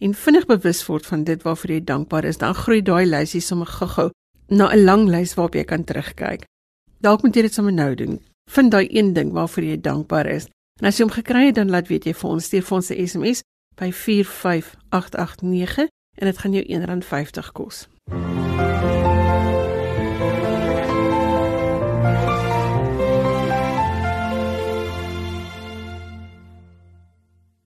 en 0.00 0.14
vinnig 0.14 0.46
bewus 0.46 0.86
word 0.86 1.06
van 1.06 1.24
dit 1.24 1.42
waarvoor 1.42 1.70
jy 1.70 1.84
dankbaar 1.84 2.24
is, 2.24 2.38
dan 2.38 2.54
groei 2.54 2.82
daai 2.82 3.06
lysie 3.06 3.40
sommer 3.40 3.66
gou-gou 3.66 4.10
na 4.48 4.68
'n 4.72 4.84
lang 4.84 5.08
lys 5.08 5.34
waarop 5.34 5.54
jy 5.54 5.64
kan 5.64 5.84
terugkyk. 5.84 6.44
Dalk 7.00 7.22
moet 7.22 7.34
jy 7.34 7.42
dit 7.42 7.54
sommer 7.54 7.72
nou 7.72 7.94
doen. 7.94 8.20
Vind 8.50 8.70
daai 8.70 8.88
een 8.90 9.12
ding 9.12 9.32
waarvoor 9.32 9.64
jy 9.64 9.80
dankbaar 9.80 10.26
is. 10.26 10.48
En 10.80 10.86
as 10.86 10.96
jy 10.96 11.04
hom 11.04 11.12
gekry 11.12 11.46
het, 11.46 11.54
dan 11.54 11.70
laat 11.70 11.88
weet 11.88 12.04
jy 12.04 12.14
vir 12.14 12.30
ons 12.30 12.44
stuur 12.44 12.62
vir 12.62 12.76
ons 12.76 12.90
'n 12.90 13.06
SMS 13.06 13.42
by 13.76 13.90
45889 13.92 15.88
en 16.14 16.26
dit 16.26 16.38
gaan 16.38 16.52
jou 16.52 16.64
R1.50 16.64 17.52
kos. 17.52 17.88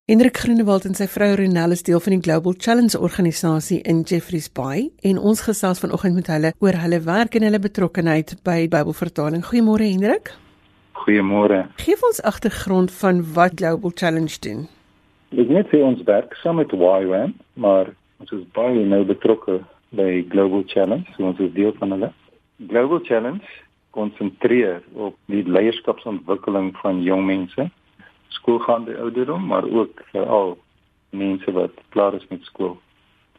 Hendrik 0.08 0.38
Groenewald 0.40 0.86
en 0.88 0.94
sy 0.96 1.04
vrou 1.12 1.34
Renelle 1.36 1.76
is 1.76 1.82
deel 1.84 2.00
van 2.00 2.14
die 2.14 2.22
Global 2.24 2.54
Challenge 2.56 2.96
organisasie 2.96 3.82
in 3.92 3.98
Jeffreys 4.08 4.46
Bay 4.48 4.86
en 5.04 5.18
ons 5.20 5.42
gesels 5.44 5.82
vanoggend 5.82 6.16
met 6.16 6.30
hulle 6.32 6.52
oor 6.64 6.78
hulle 6.80 7.00
werk 7.04 7.34
en 7.36 7.44
hulle 7.44 7.58
betrokkeheid 7.60 8.30
by 8.40 8.54
Bybelvertaling. 8.72 9.42
Goeiemôre 9.44 9.84
Hendrik. 9.84 10.30
Goeiemôre. 11.02 11.58
Geef 11.84 12.06
ons 12.08 12.22
agtergrond 12.30 12.94
van 13.02 13.20
wat 13.36 13.58
Global 13.60 13.92
Challenge 14.00 14.38
doen. 14.46 14.62
Ek 15.36 15.52
net 15.52 15.68
sê 15.68 15.82
ons 15.84 16.00
werk 16.08 16.32
saam 16.40 16.56
met 16.62 16.72
YWAM, 16.72 17.34
maar 17.60 17.92
ons 18.24 18.32
is 18.32 18.46
baie 18.56 18.86
nou 18.88 19.02
betrokke 19.10 19.58
by 19.92 20.22
Global 20.32 20.64
Challenge, 20.72 21.04
so 21.18 21.28
ons 21.28 21.42
is 21.44 21.52
deel 21.52 21.76
van 21.82 21.92
hulle. 21.98 22.08
Global 22.72 23.04
Challenge 23.04 23.44
konsentreer 23.92 24.80
op 24.96 25.20
die 25.28 25.44
leierskapsontwikkeling 25.44 26.72
van 26.80 27.04
jong 27.04 27.28
mense, 27.28 27.68
skoolgaande 28.28 28.98
ouderdom, 28.98 29.46
maar 29.46 29.64
ook 29.64 30.02
veral 30.12 30.58
mense 31.10 31.52
wat 31.52 31.70
klaar 31.88 32.14
is 32.14 32.26
met 32.28 32.42
skool. 32.42 32.78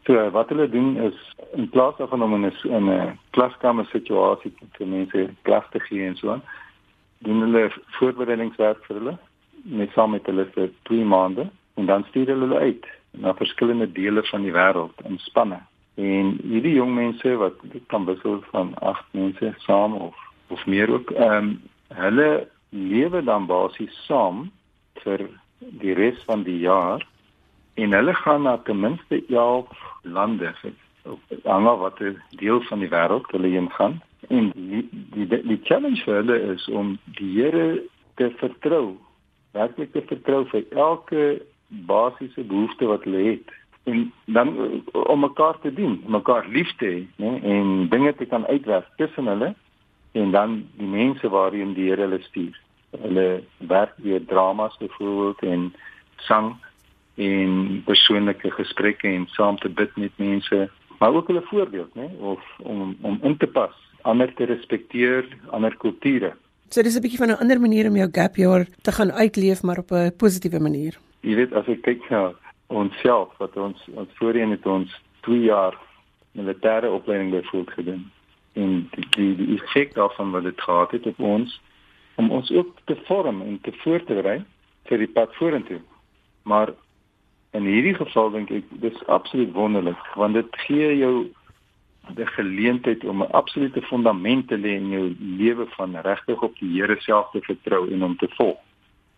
So 0.06 0.30
wat 0.32 0.50
hulle 0.50 0.70
doen 0.70 0.98
is 0.98 1.36
in 1.54 1.70
plaas 1.70 1.98
daarvan 1.98 2.24
om 2.24 2.34
in 2.34 2.46
'n 2.46 2.70
in 2.70 2.90
'n 2.90 3.20
klaskamer 3.30 3.86
situasie 3.86 4.54
vir 4.72 4.88
mense 4.88 5.30
klas 5.42 5.66
te 5.72 5.80
gee 5.80 6.08
en 6.08 6.16
so 6.16 6.32
aan, 6.32 6.44
doen 7.18 7.42
hulle 7.42 7.72
voorbereidingswerk 8.00 8.86
vir 8.86 8.96
hulle 8.96 9.18
met 9.64 9.92
saam 9.92 10.12
met 10.12 10.26
hulle 10.26 10.46
vir 10.46 10.70
2 10.84 11.06
maande 11.06 11.50
en 11.76 11.86
dan 11.86 12.04
stuur 12.04 12.28
hulle 12.28 12.48
hulle 12.48 12.60
uit 12.60 12.86
na 13.12 13.34
verskillende 13.34 13.92
dele 13.92 14.24
van 14.24 14.42
die 14.42 14.52
wêreld 14.52 15.02
in 15.04 15.18
spanne. 15.18 15.60
En 15.96 16.38
hierdie 16.44 16.74
jong 16.74 16.94
mense 16.96 17.36
wat 17.36 17.54
kan 17.88 18.06
wissel 18.06 18.42
van 18.52 18.74
8 18.76 19.06
mense 19.12 19.54
saam 19.58 19.94
of 19.94 20.16
of 20.48 20.66
meer 20.66 20.90
ook, 20.90 21.12
ehm 21.12 21.34
um, 21.34 21.62
hulle 21.88 22.48
lewe 22.70 23.24
dan 23.24 23.46
basies 23.46 24.06
saam 24.06 24.52
vir 25.10 25.26
die 25.84 25.96
res 25.98 26.20
van 26.30 26.46
die 26.48 26.60
jaar 26.64 27.06
en 27.80 27.96
hulle 27.96 28.14
gaan 28.22 28.46
na 28.48 28.58
ten 28.68 28.80
minste 28.86 29.22
11 29.28 29.68
lande 30.04 30.54
hang 31.44 31.68
af 31.68 31.80
wat 31.80 32.02
'n 32.02 32.18
deel 32.42 32.62
van 32.70 32.80
die 32.80 32.92
wêreld 32.96 33.32
hulle 33.34 33.50
heen 33.56 33.70
gaan. 33.78 34.02
En 34.30 34.52
die 34.56 34.84
die 35.14 35.28
die 35.52 35.62
challenge 35.64 36.04
vir 36.06 36.16
hulle 36.22 36.38
is 36.54 36.68
om 36.70 36.98
die 37.20 37.32
Here 37.38 37.84
te 38.16 38.30
vertrou 38.42 38.98
werklik 39.52 39.92
te 39.92 40.02
vertrou 40.02 40.46
vir 40.52 40.64
elke 40.76 41.42
basiese 41.68 42.44
behoefte 42.44 42.86
wat 42.86 43.04
hulle 43.04 43.24
het. 43.32 43.48
En 43.84 44.12
dan 44.26 44.48
om 44.92 45.20
mekaar 45.20 45.60
te 45.62 45.74
dien 45.74 46.04
mekaar 46.08 46.48
lief 46.48 46.72
te 46.78 46.86
hê 46.86 47.00
nê 47.24 47.32
en 47.54 47.90
dinge 47.90 48.14
te 48.16 48.26
kan 48.26 48.46
uitwerk 48.46 48.88
tussen 48.98 49.26
hulle 49.26 49.56
en 50.12 50.32
dan 50.32 50.66
die 50.78 50.88
mense 50.88 51.30
waarheen 51.30 51.74
die 51.74 51.90
Here 51.90 52.02
hulle 52.02 52.22
stuur 52.22 52.56
hulle 52.92 53.44
werk 53.58 53.94
weer 53.96 54.26
dramas 54.26 54.78
byvoorbeeld 54.78 55.42
en 55.42 55.74
sang 56.16 56.56
en 57.16 57.82
persoonlike 57.86 58.52
gesprekke 58.52 59.08
en 59.08 59.28
saam 59.28 59.58
te 59.58 59.70
bid 59.70 59.96
met 59.96 60.12
mense, 60.16 60.70
maar 61.00 61.14
ook 61.14 61.28
hulle 61.28 61.44
voorbeeld, 61.46 61.96
né, 61.96 62.08
of 62.20 62.40
om 62.58 62.96
om 63.02 63.20
in 63.22 63.38
te 63.38 63.48
pas, 63.48 63.76
ander 64.02 64.34
te 64.34 64.46
respekteer, 64.46 65.28
ander 65.50 65.76
kulture. 65.78 66.34
So 66.70 66.82
dis 66.82 66.96
'n 66.96 67.02
bietjie 67.02 67.20
van 67.20 67.32
'n 67.32 67.42
ander 67.42 67.60
manier 67.60 67.88
om 67.88 67.96
jou 67.96 68.10
gap 68.12 68.36
year 68.36 68.68
te 68.82 68.92
gaan 68.92 69.12
uitleef 69.12 69.64
maar 69.64 69.78
op 69.78 69.92
'n 69.92 70.16
positiewe 70.18 70.60
manier. 70.60 70.98
Jy 71.22 71.36
weet 71.36 71.54
as 71.54 71.68
ek 71.68 71.82
kyk 71.82 72.10
na 72.10 72.32
onsself 72.68 73.38
wat 73.38 73.58
ons 73.58 73.88
ons 73.94 74.10
voorheen 74.14 74.52
het 74.52 74.66
ons 74.66 75.02
2 75.22 75.40
jaar 75.40 75.78
militêre 76.32 76.90
opleiding 76.92 77.32
byvoorbeeld 77.32 77.74
gedoen 77.74 78.12
en 78.54 78.90
die 78.92 79.08
die, 79.10 79.36
die 79.36 79.62
effek 79.62 79.94
daarvan 79.94 80.32
wat 80.32 80.44
dit 80.44 80.62
gehad 80.62 80.92
het 80.92 81.06
op 81.06 81.20
ons 81.20 81.62
om 82.20 82.32
ons 82.36 82.52
ook 82.52 82.76
te 82.86 82.98
vorm 83.08 83.42
en 83.46 83.58
te 83.64 83.72
voorberei 83.84 84.42
vir 84.90 85.04
die 85.04 85.12
pad 85.16 85.36
vorentoe. 85.40 85.80
Maar 86.44 86.74
in 87.58 87.66
hierdie 87.66 87.96
geval 87.98 88.32
dink 88.36 88.52
ek 88.54 88.72
dis 88.84 89.06
absoluut 89.08 89.54
wonderlik 89.56 90.16
want 90.20 90.38
dit 90.38 90.64
gee 90.68 90.90
jou 91.00 91.14
die 92.18 92.28
geleentheid 92.36 93.06
om 93.06 93.24
'n 93.24 93.32
absolute 93.42 93.82
fondament 93.82 94.48
te 94.48 94.58
lê 94.58 94.76
in 94.76 94.90
jou 94.90 95.16
lewe 95.20 95.66
van 95.78 95.96
regtig 95.96 96.42
op 96.42 96.58
die 96.60 96.82
Here 96.82 96.98
self 97.00 97.32
te 97.32 97.42
vertrou 97.42 97.88
en 97.94 98.02
hom 98.02 98.18
te 98.18 98.28
volg. 98.38 98.58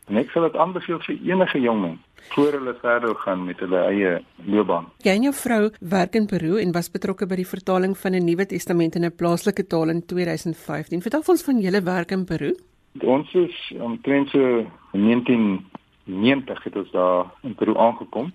En 0.10 0.18
ek 0.18 0.32
sal 0.32 0.44
dit 0.44 0.56
aanbeveel 0.56 1.00
vir 1.00 1.18
enige 1.24 1.60
jong 1.62 1.82
mens 1.82 2.00
voor 2.30 2.52
hulle 2.52 2.74
verder 2.82 3.16
gaan 3.16 3.46
met 3.46 3.60
hulle 3.60 3.80
eie 3.90 4.24
loopbaan. 4.46 4.86
Jy 4.98 5.12
en 5.12 5.22
jou 5.22 5.34
vrou 5.34 5.70
werk 5.80 6.16
in 6.16 6.26
Peru 6.26 6.60
en 6.60 6.72
was 6.72 6.92
betrokke 6.92 7.26
by 7.26 7.36
die 7.36 7.48
vertaling 7.48 7.98
van 7.98 8.14
'n 8.16 8.26
Nuwe 8.26 8.46
Testament 8.46 8.96
in 8.96 9.06
'n 9.06 9.16
plaaslike 9.16 9.68
taal 9.68 9.90
in 9.90 10.06
2015. 10.06 11.02
Vertel 11.02 11.24
ons 11.28 11.44
van 11.44 11.60
julle 11.60 11.82
werk 11.82 12.12
in 12.12 12.26
Peru. 12.26 12.54
Ons 13.00 13.34
is 13.34 13.74
omtrent 13.80 14.30
so 14.30 14.66
19 14.92 15.66
90 16.04 16.64
het 16.64 16.76
ons 16.76 16.92
daar 16.92 17.32
in 17.42 17.56
Peru 17.56 17.78
aangekom 17.78 18.34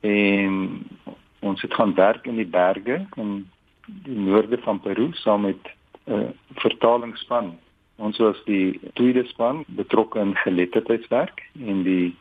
en 0.00 0.86
ons 1.38 1.62
het 1.62 1.74
gaan 1.74 1.94
werk 1.94 2.26
in 2.26 2.36
die 2.36 2.46
berge 2.46 3.06
in 3.16 3.50
die 3.86 4.18
noorde 4.18 4.58
van 4.58 4.80
Peru 4.80 5.08
saam 5.12 5.40
met 5.40 5.62
'n 6.04 6.12
uh, 6.12 6.28
vertalingsspan. 6.54 7.58
Ons 7.96 8.18
was 8.18 8.44
die 8.44 8.80
tweede 8.92 9.24
span 9.26 9.64
betrokke 9.66 10.18
in 10.18 10.36
geletterdheidswerk 10.36 11.42
en 11.66 11.82
die 11.82 12.16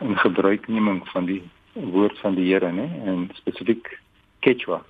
in 0.00 0.16
gebruikneming 0.16 1.08
van 1.08 1.24
die 1.24 1.42
woord 1.72 2.18
van 2.18 2.34
die 2.34 2.52
Here, 2.52 2.72
né, 2.72 2.90
en 3.04 3.28
spesifiek 3.32 3.98
Quechua. 4.38 4.82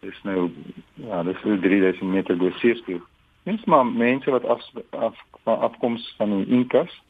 Dis 0.00 0.22
nou 0.22 0.50
ja, 0.94 1.22
dis 1.22 1.42
is 1.42 1.60
3000 1.60 2.10
meter 2.10 2.36
bo 2.36 2.50
see 2.50 2.74
spieël. 2.74 3.02
Mens 3.42 3.64
maar 3.64 3.86
mense 3.86 4.30
wat 4.30 4.44
af 4.44 4.62
af 4.90 5.16
afkoms 5.44 6.14
van 6.18 6.36
die 6.36 6.46
Incas 6.46 7.02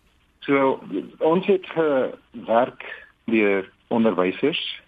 So 0.43 0.81
ons 1.19 1.47
het 1.47 1.67
gewerk 1.67 2.83
deur 3.31 3.69
onderwysers 3.95 4.83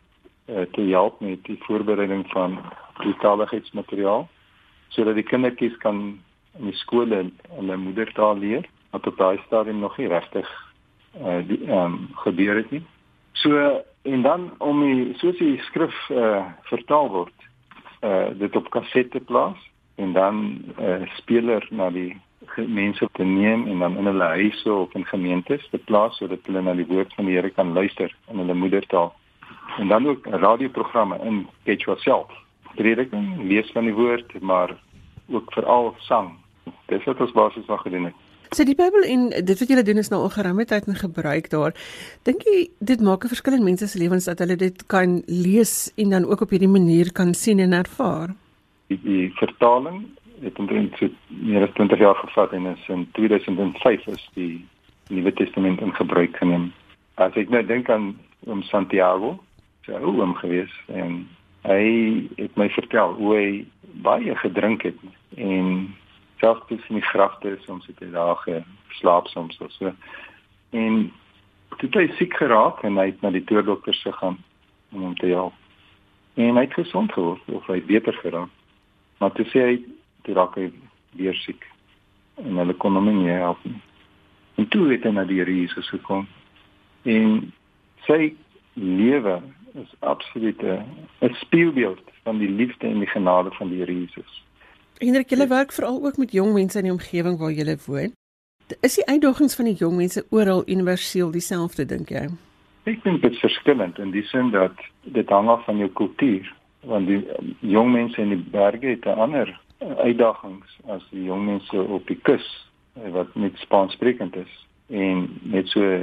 uh, 0.50 0.66
te 0.74 0.82
help 0.82 1.20
met 1.20 1.44
die 1.46 1.58
voorbereiding 1.62 2.24
van 2.32 2.58
taalligheidsmateriaal 3.20 4.26
sodat 4.88 5.14
die 5.14 5.26
kindertjies 5.26 5.76
kan 5.82 6.00
in 6.58 6.70
die 6.70 6.78
skole 6.78 7.20
hulle 7.54 7.76
moedertaal 7.76 8.38
leer 8.38 8.66
wat 8.90 9.06
op 9.06 9.18
daai 9.18 9.38
stadium 9.46 9.78
nog 9.82 9.96
nie 9.98 10.10
regtig 10.10 10.50
uh, 11.20 11.38
die 11.46 11.60
um, 11.70 12.10
gebeur 12.26 12.56
het 12.56 12.70
nie. 12.70 12.82
So 13.32 13.82
en 14.02 14.22
dan 14.22 14.50
om 14.58 14.82
die 14.82 15.14
soos 15.22 15.38
die 15.38 15.58
skrif 15.70 15.94
uh, 16.10 16.42
vertaal 16.70 17.10
word, 17.14 17.48
uh, 18.02 18.34
dit 18.38 18.56
op 18.58 18.70
kassette 18.74 19.22
plaas 19.30 19.58
en 19.94 20.12
dan 20.12 20.64
uh, 20.78 21.02
speler 21.16 21.66
na 21.70 21.90
die 21.90 22.12
mense 22.56 23.08
te 23.12 23.24
neem 23.24 23.66
en 23.66 23.78
dan 23.78 23.96
in 23.96 24.06
hulle 24.10 24.30
huise 24.38 24.72
of 24.72 24.94
in 24.94 25.06
gemeentes 25.06 25.68
te 25.70 25.78
plaas 25.78 26.16
sodat 26.16 26.46
hulle 26.46 26.62
na 26.62 26.74
die 26.74 26.86
woord 26.86 27.14
van 27.14 27.28
die 27.28 27.36
Here 27.36 27.50
kan 27.50 27.72
luister 27.72 28.14
in 28.30 28.38
hulle 28.42 28.54
moedertaal. 28.54 29.14
En 29.78 29.88
dan 29.88 30.06
ook 30.06 30.26
radioprogramme 30.26 31.18
in 31.24 31.46
Quechua 31.62 31.96
self. 31.96 32.30
Prediking, 32.74 33.42
lees 33.48 33.70
van 33.72 33.84
die 33.84 33.94
woord, 33.94 34.40
maar 34.40 34.76
ook 35.30 35.52
veral 35.52 35.94
sang. 35.98 36.34
Dis 36.86 37.04
wat 37.04 37.20
ons 37.20 37.32
basies 37.32 37.66
mag 37.66 37.82
gedoen 37.82 38.10
het. 38.10 38.20
So 38.54 38.62
die 38.62 38.76
Bybel 38.78 39.02
en 39.08 39.30
dit 39.32 39.58
wat 39.58 39.70
julle 39.70 39.82
doen 39.82 39.98
is 39.98 40.10
nou 40.12 40.20
al 40.22 40.30
geruime 40.30 40.64
tyd 40.70 40.86
in 40.86 40.98
gebruik 40.98 41.48
daar. 41.50 41.74
Dink 42.22 42.44
jy 42.46 42.68
dit 42.78 43.00
maak 43.00 43.24
'n 43.24 43.32
verskil 43.32 43.54
in 43.54 43.64
mense 43.64 43.88
se 43.88 43.98
lewens 43.98 44.24
dat 44.24 44.38
hulle 44.38 44.56
dit 44.56 44.86
kan 44.86 45.22
lees 45.26 45.92
en 45.96 46.10
dan 46.10 46.24
ook 46.24 46.40
op 46.40 46.50
hierdie 46.50 46.68
manier 46.68 47.12
kan 47.12 47.34
sien 47.34 47.58
en 47.58 47.72
ervaar? 47.72 48.34
Die, 48.92 49.00
die 49.02 49.32
vertaling 49.38 50.04
het 50.42 50.58
omtrent 50.58 50.96
so 50.98 51.08
meer 51.28 51.64
as 51.64 51.74
20 51.78 51.98
jaar 51.98 52.18
gevat 52.20 52.52
en 52.52 52.66
is 52.66 52.88
in 52.92 53.06
2005 53.12 54.06
is 54.06 54.28
die 54.34 54.64
Nuwe 55.08 55.32
Testament 55.32 55.80
in 55.80 55.94
gebruik 55.94 56.36
geneem. 56.36 56.72
As 57.20 57.36
ek 57.38 57.52
nou 57.52 57.62
dink 57.66 57.90
aan 57.92 58.14
om 58.50 58.62
Santiago, 58.68 59.36
sy 59.84 59.96
ou 60.00 60.14
oom 60.20 60.34
gewees 60.40 60.72
en 60.92 61.22
hy 61.64 61.84
het 62.36 62.56
my 62.60 62.68
vertel 62.72 63.14
hoe 63.18 63.34
hy 63.36 63.48
baie 64.04 64.36
gedrink 64.40 64.84
het 64.88 64.98
en 65.40 65.94
selfs 66.40 66.66
tussen 66.68 66.98
die 66.98 67.08
grafte 67.12 67.54
soms 67.64 67.86
het 67.88 68.00
hy 68.02 68.10
daar 68.12 68.40
geslaap 68.44 69.28
soms 69.32 69.60
of 69.64 69.72
so. 69.76 69.92
En 70.70 71.12
toe 71.78 71.90
hy 71.94 72.08
siek 72.18 72.36
geraak 72.36 72.82
en 72.84 72.98
hy 73.00 73.10
het 73.12 73.22
na 73.22 73.32
die 73.34 73.44
toordokters 73.48 74.02
gegaan 74.02 74.38
om 74.92 75.08
hom 75.08 75.16
te 75.20 75.30
help. 75.32 75.54
En 76.34 76.58
hy 76.58 76.66
het 76.66 76.76
gesond 76.76 77.12
geword 77.12 77.42
of 77.54 77.66
hy 77.70 77.80
beter 77.86 78.16
geraak. 78.20 78.50
Maar 79.18 79.32
toe 79.32 79.46
sê 79.52 79.66
hy 79.68 79.76
toe 80.22 80.34
raak 80.34 80.56
hy 80.58 80.70
weer 81.18 81.36
siek 81.44 81.64
en 82.42 82.56
hulle 82.58 82.74
kon 82.74 82.96
hom 82.98 83.10
nie 83.10 83.30
help 83.30 83.60
nie. 83.64 83.80
En 84.58 84.68
toe 84.68 84.86
het 84.92 85.04
hy 85.06 85.12
na 85.14 85.24
die 85.26 85.38
Here 85.40 85.54
Jesus 85.54 85.88
gekom. 85.90 86.26
En 87.02 87.52
sy 88.06 88.34
lewe 88.74 89.40
is 89.74 89.94
absoluut 90.00 90.62
'n 90.62 91.34
spieelbeeld 91.34 92.02
van 92.22 92.38
die 92.38 92.48
liefde 92.50 92.86
en 92.86 92.98
die 92.98 93.10
genade 93.10 93.50
van 93.50 93.68
die 93.68 93.78
Here 93.78 93.94
Jesus. 93.94 94.42
Hendrik, 94.98 95.30
jy 95.30 95.48
werk 95.48 95.72
veral 95.72 96.04
ook 96.04 96.16
met 96.16 96.32
jong 96.32 96.52
mense 96.54 96.78
in 96.78 96.84
die 96.84 96.92
omgewing 96.92 97.38
waar 97.38 97.52
jy 97.52 97.76
woon. 97.86 98.12
Is 98.80 98.94
die 98.94 99.06
uitdagings 99.06 99.54
van 99.54 99.64
die 99.64 99.74
jong 99.74 99.96
mense 99.96 100.26
oral 100.30 100.62
universeel 100.66 101.30
dieselfde 101.30 101.84
dink 101.84 102.08
jy? 102.08 102.28
Ek 102.84 103.02
dink 103.02 103.22
dit 103.22 103.32
is 103.32 103.40
verskillend 103.40 103.98
in 103.98 104.10
die 104.10 104.22
sin 104.22 104.50
dat 104.50 104.72
dit 105.02 105.28
hang 105.28 105.48
af 105.48 105.64
van 105.64 105.76
jou 105.76 105.88
kultuur, 105.88 106.54
want 106.86 107.06
die 107.06 107.22
jong 107.60 107.92
mense 107.92 108.20
in 108.20 108.28
die 108.34 108.44
berge 108.50 108.86
het 108.86 109.04
'n 109.04 109.18
ander 109.26 109.60
uitdagings 109.78 110.78
as 110.88 111.02
die 111.10 111.24
jong 111.24 111.44
mense 111.44 111.82
op 111.82 112.06
die 112.06 112.20
kus 112.22 112.46
eh, 112.92 113.10
wat 113.10 113.34
net 113.34 113.56
Spaanssprekend 113.56 114.36
is 114.36 114.66
en 114.88 115.28
net 115.42 115.68
so 115.68 116.02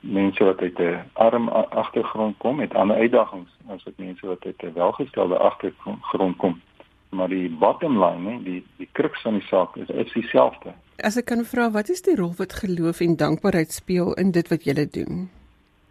mense 0.00 0.44
wat 0.44 0.60
uit 0.60 0.78
'n 0.78 1.02
arm 1.12 1.48
agtergrond 1.48 2.36
kom 2.38 2.56
met 2.56 2.74
ander 2.74 2.96
uitdagings 2.96 3.50
as 3.68 3.84
wat 3.84 3.96
mense 3.96 4.26
wat 4.26 4.44
uit 4.44 4.62
'n 4.62 4.72
welgestelde 4.72 5.38
agtergrond 5.38 6.36
kom. 6.36 6.60
Maar 7.08 7.28
die 7.28 7.48
bottom 7.48 8.04
line, 8.04 8.30
nee, 8.30 8.42
die 8.42 8.64
die 8.76 8.88
kruks 8.92 9.22
van 9.22 9.32
die 9.32 9.46
saak 9.46 9.76
is 9.76 9.88
is 9.88 10.12
dieselfde. 10.12 10.74
As 10.96 11.16
ek 11.16 11.24
kan 11.24 11.44
vra, 11.44 11.70
wat 11.70 11.88
is 11.88 12.02
die 12.02 12.16
rol 12.16 12.34
wat 12.36 12.52
geloof 12.52 13.00
en 13.00 13.16
dankbaarheid 13.16 13.72
speel 13.72 14.14
in 14.14 14.30
dit 14.30 14.48
wat 14.48 14.64
julle 14.64 14.88
doen? 14.90 15.30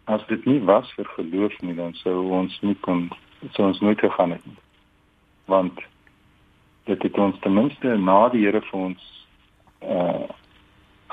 as 0.06 0.26
dit 0.30 0.46
nie 0.46 0.60
was 0.66 0.90
vir 0.98 1.08
geloof 1.16 1.54
nie, 1.66 1.76
dan 1.78 1.94
sou 2.02 2.16
ons 2.40 2.56
nie 2.62 2.76
kon 2.86 3.08
sou 3.52 3.68
ons 3.68 3.80
nooit 3.80 4.00
gegaan 4.00 4.32
het 4.32 4.46
nie. 4.46 4.58
Want 5.46 5.80
dit 6.84 7.02
het 7.02 7.18
ons 7.18 7.40
ten 7.40 7.54
minste 7.54 7.98
na 7.98 8.30
die 8.30 8.46
Here 8.46 8.62
vir 8.62 8.80
ons 8.80 9.12
uh 9.82 10.26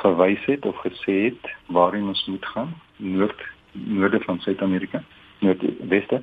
gewys 0.03 0.45
het 0.49 0.65
of 0.67 0.77
gesê 0.83 1.15
het 1.29 1.51
waarheen 1.67 2.09
ons 2.11 2.25
moet 2.27 2.47
gaan, 2.47 2.71
noord 2.97 3.43
noorde 3.73 4.21
van 4.25 4.41
Suid-Amerika, 4.41 5.03
noordweste. 5.39 6.23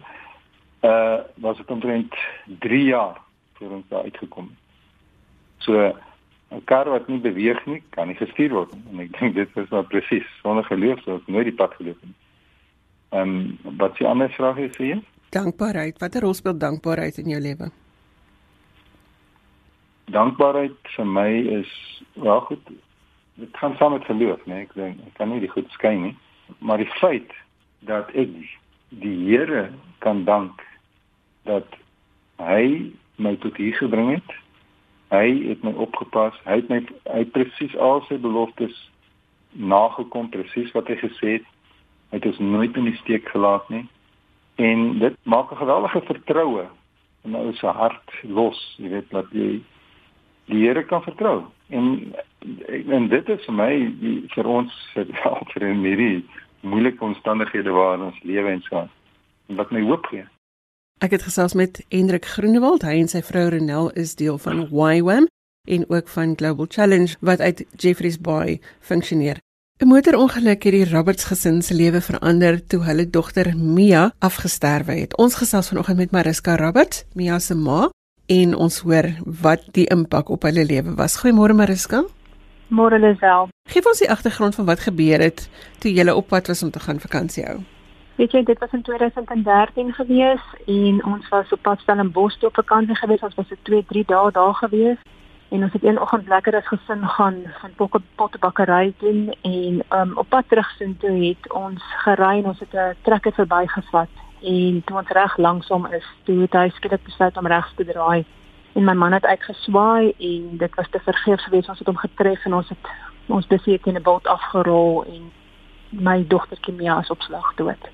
Uh 0.81 1.21
was 1.35 1.57
dit 1.57 1.71
omtrent 1.71 2.15
3 2.45 2.83
jaar 2.83 3.21
voor 3.53 3.69
ons 3.69 3.85
daar 3.87 4.03
uitgekom 4.03 4.49
het. 4.49 4.57
So 5.57 5.93
'n 6.51 6.63
kar 6.63 6.89
wat 6.89 7.07
nie 7.07 7.19
beweeg 7.19 7.65
nie, 7.65 7.83
kan 7.89 8.07
nie 8.07 8.15
gestuur 8.15 8.49
word 8.49 8.73
nie. 8.73 8.83
En 8.91 8.99
ek 8.99 9.19
dink 9.19 9.35
dit 9.35 9.57
is 9.57 9.69
maar 9.69 9.83
presies 9.83 10.25
sonder 10.41 10.63
geloof 10.63 11.01
sou 11.01 11.17
ek 11.17 11.27
nooit 11.27 11.45
die 11.45 11.59
pad 11.61 11.73
geloop 11.73 12.01
het. 12.01 12.15
Ehm 13.09 13.21
um, 13.21 13.57
wat 13.77 13.95
s'ie 13.95 14.07
ander 14.07 14.29
vraag 14.29 14.57
is 14.57 14.75
vir 14.75 14.85
jou? 14.85 15.01
Dankbaarheid. 15.35 15.99
Watter 16.01 16.21
rol 16.25 16.33
speel 16.33 16.57
dankbaarheid 16.57 17.17
in 17.21 17.29
jou 17.33 17.41
lewe? 17.41 17.69
Dankbaarheid 20.13 20.93
vir 20.95 21.05
my 21.05 21.29
is 21.59 21.73
wel 22.13 22.41
goed. 22.47 22.71
Dit 23.39 23.57
gaan 23.57 23.75
saam 23.77 23.93
met 23.95 24.05
geloof, 24.09 24.41
nee, 24.45 24.65
ek 24.65 24.73
dink 24.75 24.99
ek 25.07 25.13
kan 25.21 25.29
nie 25.31 25.39
die 25.39 25.51
goed 25.51 25.69
skei 25.71 25.93
nie, 25.95 26.15
maar 26.59 26.81
die 26.81 26.89
feit 26.99 27.31
dat 27.87 28.09
ek 28.17 28.33
die 28.89 29.15
Here 29.29 29.69
kan 30.03 30.25
dank 30.25 30.65
dat 31.47 31.77
hy 32.41 32.91
my 33.21 33.35
tot 33.43 33.55
hier 33.61 33.77
gebring 33.77 34.15
het 34.17 34.37
hy 35.09 35.47
het 35.47 35.63
my 35.65 35.73
opgepas. 35.73 36.37
Hy 36.45 36.61
het 36.61 36.69
my 36.69 36.81
hy 37.09 37.23
presies 37.33 37.75
al 37.81 38.03
sy 38.07 38.19
beloftes 38.21 38.75
nagekom 39.57 40.29
presies 40.33 40.69
wat 40.75 40.89
hy 40.91 40.99
gesê 41.01 41.39
het. 41.39 41.47
Hy 42.13 42.19
het 42.19 42.27
ons 42.29 42.41
nooit 42.41 42.77
in 42.77 42.89
die 42.89 42.97
steek 43.01 43.29
gelaat 43.33 43.65
nie. 43.73 43.85
En 44.59 44.99
dit 44.99 45.15
maak 45.23 45.51
'n 45.51 45.61
geweldige 45.61 46.01
vertroue 46.01 46.65
in 47.23 47.31
my 47.31 47.53
se 47.53 47.65
hart 47.67 48.11
los, 48.23 48.75
jy 48.77 48.89
weet 48.89 49.09
dat 49.09 49.25
jy 49.31 49.61
die 50.45 50.65
Here 50.65 50.83
kan 50.85 51.01
vertrou. 51.01 51.43
En 51.69 52.13
en 52.87 53.07
dit 53.07 53.29
is 53.29 53.45
vir 53.45 53.55
my 53.55 53.71
die, 54.01 54.23
vir 54.33 54.47
ons 54.47 54.75
vir 55.53 55.67
in 55.67 55.83
hierdie 55.83 56.25
moeilike 56.61 57.03
omstandighede 57.03 57.71
waarin 57.71 58.07
ons 58.09 58.23
lewe 58.23 58.51
en 58.51 58.61
so. 58.67 58.87
En 59.47 59.55
wat 59.55 59.71
my 59.71 59.81
hoop 59.81 60.05
gee. 60.11 60.25
Ek 60.99 61.11
het 61.15 61.23
gesels 61.23 61.53
met 61.53 61.85
Hendrik 61.89 62.25
Groenewald, 62.25 62.83
hy 62.83 62.97
en 62.99 63.07
sy 63.07 63.21
vrou 63.23 63.47
Renel 63.49 63.91
is 63.95 64.15
deel 64.19 64.37
van 64.37 64.65
YWAM 64.67 65.27
en 65.69 65.85
ook 65.87 66.07
van 66.07 66.35
Global 66.35 66.67
Challenge 66.67 67.15
wat 67.21 67.39
uit 67.39 67.65
Jeffreys 67.77 68.19
Bay 68.19 68.59
funksioneer. 68.79 69.39
'n 69.79 69.87
Motorongeluk 69.87 70.63
het 70.63 70.73
die 70.75 70.89
Roberts 70.89 71.23
gesin 71.23 71.61
se 71.61 71.73
lewe 71.73 72.01
verander 72.01 72.57
toe 72.67 72.81
hulle 72.83 73.09
dogter 73.09 73.57
Mia 73.57 74.11
afgesterwe 74.19 74.91
het. 74.91 75.17
Ons 75.17 75.35
gesels 75.35 75.69
vanoggend 75.69 75.97
met 75.97 76.11
Mariska 76.11 76.55
Roberts, 76.55 77.05
Mia 77.15 77.39
se 77.39 77.55
ma, 77.55 77.89
en 78.27 78.55
ons 78.55 78.79
hoor 78.79 79.07
wat 79.41 79.63
die 79.71 79.85
impak 79.87 80.29
op 80.29 80.43
hulle 80.43 80.65
lewe 80.65 80.95
was. 80.95 81.15
Goeiemôre 81.21 81.55
Mariska. 81.55 82.03
Môre 82.67 82.99
Lisel. 82.99 83.47
Geef 83.71 83.85
ons 83.85 83.99
die 84.03 84.11
agtergrond 84.11 84.55
van 84.55 84.65
wat 84.65 84.79
gebeur 84.79 85.19
het 85.19 85.49
toe 85.79 85.93
jy 85.93 86.09
op 86.09 86.27
pad 86.27 86.47
was 86.47 86.63
om 86.63 86.71
te 86.71 86.79
gaan 86.79 86.99
vakansie 86.99 87.45
hou. 87.45 87.63
Weet 88.15 88.31
jy, 88.31 88.43
dit 88.43 88.59
was 88.59 88.73
in 88.73 88.81
2013 88.81 89.93
gewees 89.93 90.43
en 90.67 91.05
ons 91.05 91.29
was 91.29 91.51
op 91.51 91.61
pad 91.61 91.79
stel 91.79 91.99
in 91.99 92.11
Bos 92.11 92.37
toe 92.37 92.49
op 92.49 92.55
vakansie 92.55 92.95
gewees. 92.95 93.23
Ons 93.23 93.35
was 93.35 93.47
vir 93.47 93.57
2, 93.63 93.85
3 93.87 94.03
dae 94.11 94.31
daar 94.31 94.53
gewees 94.53 94.99
en 95.49 95.63
ons 95.63 95.73
het 95.73 95.83
een 95.83 96.01
oggend 96.01 96.27
lekker 96.27 96.55
as 96.55 96.67
gesin 96.67 97.07
gaan 97.07 97.37
van 97.59 97.71
potte 97.75 98.01
pottebakkery 98.15 98.93
doen 98.99 99.33
en 99.41 99.83
um, 99.89 100.17
op 100.17 100.29
pad 100.29 100.45
terug 100.47 100.69
sin 100.77 100.97
toe 100.97 101.15
het 101.27 101.51
ons 101.53 101.83
gery 102.03 102.37
en 102.37 102.45
ons 102.45 102.59
het 102.59 102.73
'n 102.73 102.95
trekker 103.01 103.33
verbygevat 103.33 104.13
en 104.41 104.81
toe 104.85 104.97
ons 104.97 105.09
reg 105.09 105.37
langsom 105.37 105.85
is, 105.85 106.05
toe 106.23 106.41
het 106.41 106.53
hy 106.53 106.69
skielik 106.69 107.03
besluit 107.03 107.37
om 107.37 107.47
regs 107.47 107.73
te 107.75 107.85
draai 107.85 108.25
en 108.73 108.83
my 108.83 108.93
man 108.93 109.13
het 109.13 109.25
uitgeswaai 109.25 110.13
en 110.17 110.57
dit 110.57 110.75
was 110.75 110.89
te 110.89 110.99
vergeefs 110.99 111.43
geweest. 111.43 111.69
Ons 111.69 111.79
het 111.79 111.87
hom 111.87 111.97
getref 111.97 112.45
en 112.45 112.53
ons 112.53 112.69
het 112.69 112.91
ons 113.27 113.47
beseer 113.47 113.81
teen 113.81 113.97
'n 113.97 114.03
boot 114.03 114.27
afgerol 114.27 115.05
en 115.05 115.31
my 115.89 116.25
dogtertjie 116.27 116.73
Mia 116.73 116.99
is 116.99 117.09
op 117.09 117.21
slag 117.21 117.55
dood. 117.55 117.89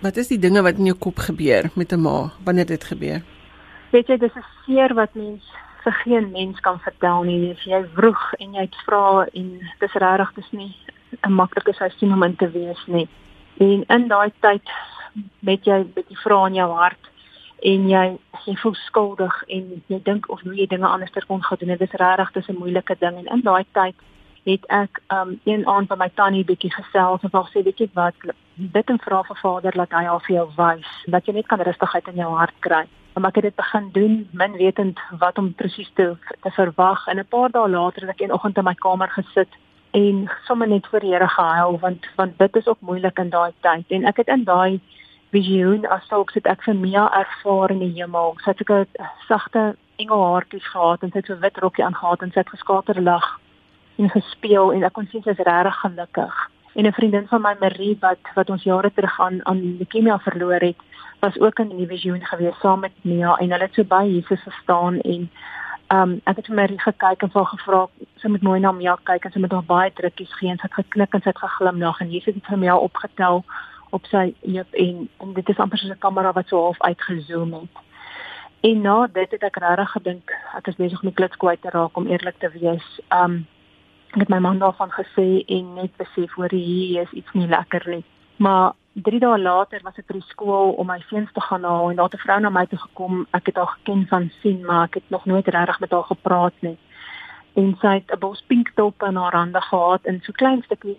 Wat 0.00 0.16
is 0.16 0.28
die 0.28 0.38
dinge 0.38 0.62
wat 0.62 0.78
in 0.78 0.84
jou 0.84 0.98
kop 0.98 1.18
gebeur 1.18 1.70
met 1.74 1.92
'n 1.92 2.00
ma 2.00 2.30
wanneer 2.44 2.66
dit 2.66 2.84
gebeur? 2.84 3.22
Weet 3.90 4.06
jy, 4.06 4.16
dis 4.18 4.34
'n 4.34 4.44
seer 4.64 4.94
wat 4.94 5.14
mens 5.14 5.44
vir 5.86 5.94
geen 6.02 6.30
mens 6.30 6.60
kan 6.60 6.78
vertel 6.82 7.22
nie. 7.22 7.52
As 7.54 7.64
jy 7.64 7.82
vroeg 7.94 8.22
en 8.42 8.54
jy 8.58 8.66
vra 8.84 9.26
en 9.38 9.50
dis 9.82 9.98
regtig 10.02 10.32
dis 10.38 10.50
nie 10.52 10.72
'n 11.22 11.32
maklike 11.32 11.72
seisoen 11.72 12.12
om 12.12 12.22
in 12.22 12.36
te 12.36 12.50
wees 12.50 12.82
nie. 12.86 13.08
En 13.58 13.84
in 13.96 14.08
daai 14.08 14.32
tyd 14.40 14.66
met 15.40 15.64
jy 15.64 15.78
met 15.94 16.08
die 16.08 16.18
vrae 16.24 16.48
in 16.48 16.54
jou 16.54 16.70
hart 16.72 17.10
en 17.62 17.88
jy 17.88 18.18
jy 18.46 18.56
voel 18.62 18.74
skuldig 18.74 19.42
en 19.48 19.82
jy 19.86 20.00
dink 20.02 20.28
of 20.28 20.40
hoe 20.40 20.54
jy 20.54 20.66
dinge 20.66 20.86
anders 20.86 21.26
kon 21.26 21.42
gedoen 21.42 21.68
het. 21.68 21.78
Dis 21.78 22.00
regtig 22.00 22.32
dis 22.32 22.48
'n 22.48 22.58
moeilike 22.58 22.96
ding 22.98 23.16
en 23.16 23.26
in 23.26 23.42
daai 23.42 23.64
tyd 23.72 23.94
het 24.44 24.66
ek 24.66 25.00
um 25.12 25.40
een 25.44 25.66
aand 25.66 25.88
by 25.88 25.96
my 25.98 26.10
tannie 26.14 26.44
bietjie 26.44 26.70
gesels 26.70 27.22
en 27.22 27.30
wou 27.32 27.44
sê 27.46 27.62
weet 27.62 27.78
jy 27.78 27.88
wat 27.94 28.14
bid 28.54 28.90
en 28.90 28.98
vra 28.98 29.22
vir 29.22 29.36
Vader 29.36 29.72
dat 29.72 29.90
hy 29.90 30.06
al 30.06 30.20
vir 30.20 30.36
jou 30.36 30.48
wys 30.56 30.90
dat 31.06 31.26
jy 31.26 31.32
net 31.34 31.46
kan 31.46 31.60
rustigheid 31.60 32.08
in 32.08 32.22
jou 32.22 32.36
hart 32.36 32.54
kry. 32.60 32.86
Maar 33.16 33.30
ek 33.32 33.34
het 33.34 33.44
dit 33.44 33.54
begin 33.54 33.88
doen 33.92 34.28
min 34.32 34.56
wetend 34.60 34.98
wat 35.18 35.38
om 35.38 35.54
presies 35.54 35.90
te 35.94 36.16
te 36.40 36.50
verwag 36.50 37.06
en 37.06 37.18
'n 37.18 37.28
paar 37.28 37.50
dae 37.50 37.68
later 37.68 38.00
het 38.00 38.10
ek 38.10 38.20
een 38.20 38.32
oggend 38.32 38.56
in 38.56 38.64
my 38.64 38.74
kamer 38.74 39.08
gesit 39.08 39.48
en 39.90 40.30
sommer 40.44 40.68
net 40.68 40.86
voor 40.86 41.00
die 41.00 41.12
Here 41.12 41.28
gehuil 41.28 41.78
want 41.78 42.06
want 42.16 42.38
dit 42.38 42.56
is 42.56 42.66
ook 42.66 42.80
moeilik 42.80 43.18
in 43.18 43.30
daai 43.30 43.52
tyd 43.60 43.84
en 43.88 44.04
ek 44.04 44.16
het 44.16 44.28
in 44.28 44.44
daai 44.44 44.80
visioen 45.30 45.86
as 45.86 46.06
sou 46.08 46.20
ek 46.20 46.30
sit 46.30 46.46
ek 46.46 46.62
vir 46.66 46.74
Mia 46.74 47.06
ervaar 47.20 47.70
in 47.70 47.82
die 47.84 47.94
hemel. 48.00 48.36
Sy 48.44 48.50
het 48.50 48.70
'n 48.70 48.86
sagte 49.28 49.76
engelhaartjies 49.96 50.68
gehad 50.74 51.02
en 51.02 51.10
sy 51.10 51.18
het 51.18 51.26
so 51.26 51.38
wit 51.38 51.58
rokkie 51.58 51.84
aangetree 51.84 52.26
en 52.26 52.32
sy 52.32 52.40
het 52.40 52.54
geskater 52.54 53.02
lag 53.02 53.40
en 53.98 54.10
gespeel 54.10 54.72
en 54.72 54.84
ek 54.84 54.92
kon 54.92 55.08
sien 55.10 55.22
sy 55.22 55.30
is 55.30 55.46
regtig 55.48 55.80
gelukkig. 55.80 56.34
En 56.74 56.86
'n 56.86 56.92
vriendin 56.92 57.28
van 57.28 57.42
my 57.42 57.54
Marie 57.60 57.96
wat 58.00 58.22
wat 58.34 58.50
ons 58.50 58.62
jare 58.62 58.92
terug 58.92 59.20
aan 59.20 59.40
aan 59.46 59.76
leukemie 59.78 60.18
verloor 60.28 60.60
het, 60.60 60.80
was 61.20 61.38
ook 61.40 61.58
in 61.58 61.76
die 61.76 61.86
visioen 61.86 62.24
gewees 62.24 62.58
saam 62.60 62.80
met 62.80 62.92
Mia 63.02 63.36
en 63.36 63.50
hulle 63.50 63.68
het 63.68 63.74
so 63.74 63.84
by 63.84 64.04
Jesus 64.04 64.42
gestaan 64.42 65.00
en 65.00 65.30
um 65.94 66.20
ek 66.24 66.36
het 66.40 66.48
vir 66.50 66.58
Marie 66.58 66.80
gekyk 66.82 67.22
en 67.22 67.30
vir 67.30 67.42
haar 67.42 67.52
gevra 67.54 67.80
sy 68.22 68.28
moet 68.28 68.42
mooi 68.42 68.60
na 68.60 68.72
Mia 68.72 68.96
kyk 69.08 69.24
en 69.24 69.32
sy 69.32 69.42
moet 69.42 69.54
haar 69.54 69.68
baie 69.70 69.92
drukkies 69.94 70.34
gee 70.40 70.50
en 70.50 70.58
sy 70.58 70.68
het 70.68 70.78
geknik 70.80 71.14
en 71.14 71.22
sy 71.22 71.30
het 71.30 71.42
geglimlag 71.42 72.00
en 72.00 72.10
Jesus 72.10 72.34
het 72.34 72.50
vir 72.50 72.62
Mia 72.64 72.76
opgetel 72.76 73.44
op 73.94 74.06
sy 74.10 74.28
heup 74.42 74.80
en 74.86 75.08
en 75.22 75.34
dit 75.34 75.52
is 75.54 75.60
amper 75.62 75.78
soos 75.78 75.94
'n 75.94 76.04
kamera 76.06 76.32
wat 76.32 76.48
so 76.48 76.62
half 76.62 76.80
uitgezoom 76.80 77.52
het. 77.52 77.84
En 78.60 78.80
na 78.82 79.06
dit 79.06 79.30
het 79.30 79.42
ek 79.42 79.56
regtig 79.56 79.90
gedink 79.90 80.32
ek 80.56 80.66
is 80.68 80.80
besig 80.80 81.02
om 81.02 81.12
klits 81.12 81.36
kwyt 81.36 81.62
te 81.62 81.70
raak 81.70 81.96
om 81.96 82.06
eerlik 82.06 82.38
te 82.38 82.50
wees. 82.50 83.00
Um 83.10 83.46
ek 84.14 84.20
het 84.20 84.28
my 84.28 84.38
man 84.38 84.58
daarvan 84.58 84.90
gesê 84.90 85.44
en 85.46 85.74
net 85.74 85.96
besef 85.96 86.34
hoor 86.34 86.50
hier 86.50 87.02
is 87.02 87.12
iets 87.12 87.32
nie 87.32 87.48
lekker 87.48 87.88
nie. 87.88 88.04
Maar 88.36 88.72
3 89.04 89.18
dae 89.20 89.38
later 89.38 89.80
was 89.84 89.98
ek 90.00 90.06
by 90.08 90.14
die 90.16 90.28
skool 90.30 90.70
om 90.80 90.86
my 90.88 90.96
seuns 91.10 91.32
te 91.36 91.40
gaan 91.44 91.64
haal 91.68 91.90
en 91.90 91.96
daar 91.96 92.08
'n 92.14 92.24
vrou 92.24 92.40
na 92.40 92.50
my 92.50 92.66
toe 92.66 92.78
gekom. 92.78 93.26
Ek 93.32 93.46
het 93.46 93.56
haar 93.56 93.74
geken 93.76 94.06
van 94.08 94.30
sien, 94.40 94.64
maar 94.64 94.84
ek 94.84 94.94
het 94.94 95.10
nog 95.10 95.24
nooit 95.26 95.48
regtig 95.48 95.80
met 95.80 95.90
haar 95.90 96.08
gepraat 96.12 96.56
nie. 96.60 96.78
En 97.54 97.76
sy 97.80 97.92
het 98.00 98.10
'n 98.12 98.18
bos 98.18 98.42
pink 98.46 98.70
top 98.74 99.02
in 99.02 99.16
haar 99.16 99.36
hande 99.36 99.60
gehad 99.60 100.02
en 100.04 100.20
so 100.22 100.32
klein 100.32 100.62
stukkie 100.62 100.98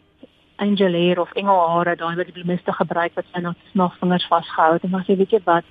angel 0.57 0.93
hair 0.93 1.19
of 1.19 1.33
engelhare 1.33 1.95
daai 1.95 2.15
wat 2.15 2.25
die 2.25 2.33
bloemiste 2.33 2.73
gebruik 2.73 3.13
wat 3.15 3.25
sy 3.33 3.39
nog 3.39 3.55
nog 3.73 3.97
vingers 3.97 4.27
vasgehou 4.27 4.73
het 4.73 4.83
en 4.83 4.91
dan 4.91 5.03
sê 5.03 5.17
weet 5.17 5.31
jy 5.31 5.41
wat 5.43 5.63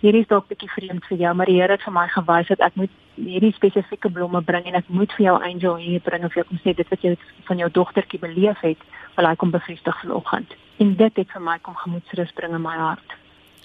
hierdie 0.00 0.20
is 0.20 0.30
dalk 0.30 0.48
bietjie 0.48 0.70
vreemd 0.70 1.04
vir 1.04 1.18
jou, 1.18 1.34
maar 1.34 1.46
die 1.46 1.60
Here 1.60 1.72
het 1.72 1.82
vir 1.82 1.92
my 1.92 2.06
gewys 2.08 2.48
dat 2.48 2.60
ek 2.60 2.74
moet 2.74 2.90
hierdie 3.14 3.52
spesifieke 3.52 4.10
blomme 4.10 4.40
bring 4.40 4.64
en 4.64 4.74
ek 4.74 4.88
moet 4.88 5.12
vir 5.12 5.24
jou 5.24 5.36
angel 5.42 5.76
hier 5.76 6.00
bring 6.00 6.24
of 6.24 6.34
jy 6.34 6.44
kom 6.48 6.60
sê 6.64 6.74
dit 6.74 6.88
wat 6.88 7.02
jy 7.02 7.16
van 7.44 7.58
jou 7.58 7.70
dogtertjie 7.70 8.20
beleef 8.20 8.60
het, 8.60 8.78
wil 9.16 9.26
hy 9.26 9.34
kom 9.36 9.50
bevestig 9.50 10.00
vanoggend. 10.00 10.56
En 10.80 10.94
dit 10.96 11.16
het 11.22 11.34
vir 11.34 11.44
my 11.44 11.58
kom 11.62 11.76
gemoedsrus 11.76 12.32
bring 12.38 12.54
in 12.56 12.64
my 12.64 12.76
hart. 12.76 13.16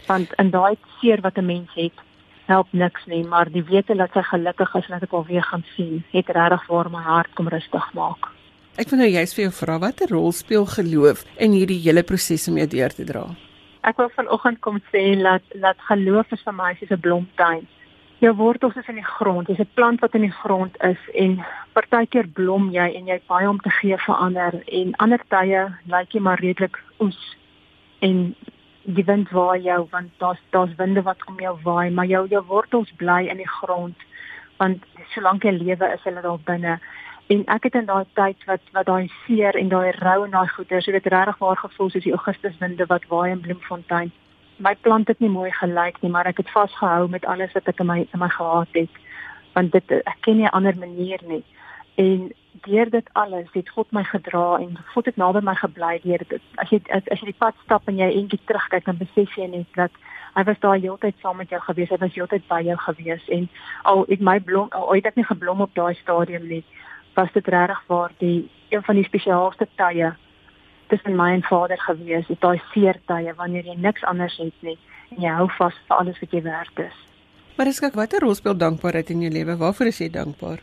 Want 0.07 0.33
in 0.41 0.51
daai 0.53 0.75
seer 0.99 1.21
wat 1.21 1.37
'n 1.37 1.45
mens 1.45 1.71
het, 1.73 1.97
help 2.45 2.67
niks 2.71 3.05
nie, 3.05 3.23
maar 3.23 3.49
die 3.51 3.63
wete 3.63 3.95
dat 3.95 4.11
sy 4.13 4.21
gelukkig 4.21 4.75
is 4.75 4.85
en 4.85 4.99
dat 4.99 5.03
ek 5.03 5.11
haar 5.11 5.25
weer 5.25 5.43
gaan 5.43 5.63
sien, 5.75 6.03
het 6.11 6.27
regtig 6.29 6.65
vir 6.67 6.89
my 6.89 7.01
hart 7.01 7.33
kom 7.33 7.47
rustig 7.47 7.93
maak. 7.93 8.31
Ek 8.77 8.89
wil 8.89 8.99
nou 8.99 9.09
juist 9.09 9.35
vir 9.35 9.43
jou 9.43 9.53
vra 9.53 9.79
watter 9.79 10.07
rol 10.07 10.31
speel 10.31 10.65
geloof 10.65 11.23
in 11.37 11.51
hierdie 11.51 11.81
hele 11.81 12.03
proses 12.03 12.47
om 12.47 12.57
jou 12.57 12.67
deur 12.67 12.93
te 12.93 13.03
dra? 13.03 13.25
ek 13.85 13.99
wil 14.01 14.09
vanoggend 14.15 14.61
kom 14.65 14.79
sê 14.91 15.03
dat 15.21 15.45
dat 15.61 15.81
geloof 15.89 16.31
is 16.33 16.43
vir 16.45 16.55
my 16.57 16.73
soos 16.79 16.91
'n 16.91 17.03
blomtuin. 17.05 17.67
Jou 18.25 18.33
wortels 18.39 18.75
is 18.81 18.87
in 18.89 18.97
die 18.97 19.05
grond, 19.05 19.49
jy's 19.51 19.59
'n 19.61 19.75
plant 19.77 20.01
wat 20.01 20.15
in 20.17 20.25
die 20.25 20.37
grond 20.41 20.77
is 20.81 21.01
en 21.13 21.45
partykeer 21.77 22.27
blom 22.37 22.71
jy 22.73 22.87
en 22.97 23.05
jy 23.11 23.19
baie 23.27 23.49
om 23.49 23.59
te 23.59 23.69
gee 23.69 23.97
vir 24.05 24.15
ander 24.15 24.53
en 24.79 24.95
ander 25.05 25.21
tye 25.29 25.61
lyk 25.93 26.15
jy 26.15 26.21
maar 26.21 26.41
redelik 26.41 26.79
oes 26.99 27.21
en 27.99 28.35
die 28.97 29.05
wind 29.05 29.29
waai 29.29 29.61
jou 29.61 29.87
want 29.91 30.09
daar's 30.17 30.41
daar's 30.49 30.75
winde 30.77 31.01
wat 31.01 31.21
om 31.27 31.39
jou 31.39 31.55
waai, 31.63 31.89
maar 31.91 32.05
jou 32.05 32.27
jou 32.27 32.43
wortels 32.47 32.91
bly 32.97 33.21
in 33.29 33.37
die 33.37 33.53
grond 33.59 33.95
want 34.57 34.83
solank 35.13 35.43
jy 35.43 35.51
lewe 35.51 35.93
is 35.93 36.03
hulle 36.03 36.21
daar 36.21 36.41
binne 36.45 36.79
En 37.27 37.41
ek 37.49 37.63
het 37.63 37.73
in 37.73 37.85
daai 37.85 38.05
tyd 38.13 38.43
wat 38.45 38.61
wat 38.71 38.85
daai 38.85 39.09
seer 39.25 39.55
en 39.57 39.69
daai 39.69 39.91
rou 39.97 40.25
en 40.25 40.31
daai 40.31 40.47
goeie, 40.47 40.81
so 40.81 40.91
dit 40.91 41.07
regtig 41.13 41.39
waar 41.41 41.57
gevoel 41.57 41.89
soos 41.89 42.03
die 42.03 42.13
Augustuswinde 42.13 42.85
wat 42.85 43.07
waai 43.09 43.31
in 43.31 43.41
Bloemfontein. 43.41 44.11
My 44.57 44.75
plant 44.81 45.07
het 45.07 45.19
nie 45.19 45.29
mooi 45.29 45.51
gelyk 45.51 46.01
nie, 46.01 46.11
maar 46.11 46.25
ek 46.25 46.37
het 46.37 46.51
vasgehou 46.51 47.09
met 47.09 47.25
alles 47.25 47.51
wat 47.53 47.67
ek 47.67 47.79
in 47.83 47.89
my 47.89 47.99
in 48.05 48.19
my 48.19 48.29
gehad 48.29 48.71
het. 48.71 49.01
Want 49.53 49.71
dit 49.71 49.91
ek 49.91 50.17
ken 50.21 50.37
nie 50.37 50.47
'n 50.47 50.55
ander 50.57 50.77
manier 50.77 51.19
nie. 51.27 51.43
En 51.95 52.31
deur 52.63 52.89
dit 52.89 53.09
alles 53.13 53.47
het 53.51 53.69
God 53.69 53.91
my 53.91 54.03
gedra 54.03 54.57
en 54.59 54.77
God 54.93 55.05
het 55.05 55.17
naby 55.17 55.39
my 55.43 55.55
gebly 55.55 55.99
deur 56.03 56.23
dit. 56.27 56.41
As 56.55 56.69
jy 56.69 56.81
as, 56.89 57.03
as 57.11 57.19
jy 57.19 57.25
die 57.25 57.39
pad 57.39 57.55
stap 57.63 57.87
en 57.87 57.97
jy 57.97 58.09
eendag 58.09 58.39
terugkyk 58.45 58.85
dan 58.85 58.97
besef 58.97 59.35
jy 59.35 59.47
net 59.47 59.67
dat 59.75 59.91
hy 60.35 60.43
was 60.43 60.59
daar 60.59 60.77
heeltyd 60.77 61.15
saam 61.21 61.37
met 61.37 61.49
jou 61.49 61.61
gewees. 61.61 61.89
Hy 61.89 61.97
was 61.97 62.13
heeltyd 62.13 62.47
by 62.47 62.61
jou 62.61 62.77
gewees 62.77 63.27
en 63.27 63.49
al 63.83 64.05
het 64.07 64.21
my 64.21 64.39
blom 64.39 64.67
al 64.71 64.93
het 64.93 65.05
ek 65.05 65.15
nie 65.15 65.25
geblom 65.25 65.61
op 65.61 65.75
daai 65.75 65.95
stadium 65.95 66.47
nie 66.47 66.63
was 67.15 67.31
dit 67.31 67.47
regtig 67.47 67.83
waar 67.87 68.11
die 68.17 68.49
een 68.69 68.83
van 68.83 68.95
die 68.95 69.03
spesiaalste 69.03 69.67
tye 69.75 70.13
tussen 70.87 71.15
my 71.15 71.31
en 71.33 71.43
vader 71.43 71.79
gewees, 71.79 72.27
het 72.27 72.41
daai 72.41 72.61
seer 72.73 72.99
tye 73.07 73.33
wanneer 73.37 73.65
jy 73.65 73.75
niks 73.75 74.03
anders 74.03 74.37
het 74.37 74.53
nie 74.61 74.77
en 75.15 75.21
jy 75.21 75.33
hou 75.39 75.49
vas 75.57 75.75
vir 75.87 75.97
alles 75.97 76.19
wat 76.19 76.31
jy 76.31 76.41
werd 76.41 76.79
is. 76.79 76.97
Maar 77.57 77.67
is 77.71 77.81
ek 77.83 77.95
watter 77.95 78.19
rol 78.19 78.35
speel 78.35 78.57
dankbaarheid 78.57 79.09
in 79.09 79.21
jou 79.21 79.31
lewe? 79.31 79.57
Waarvoor 79.57 79.87
is 79.87 80.01
jy 80.03 80.09
dankbaar? 80.11 80.59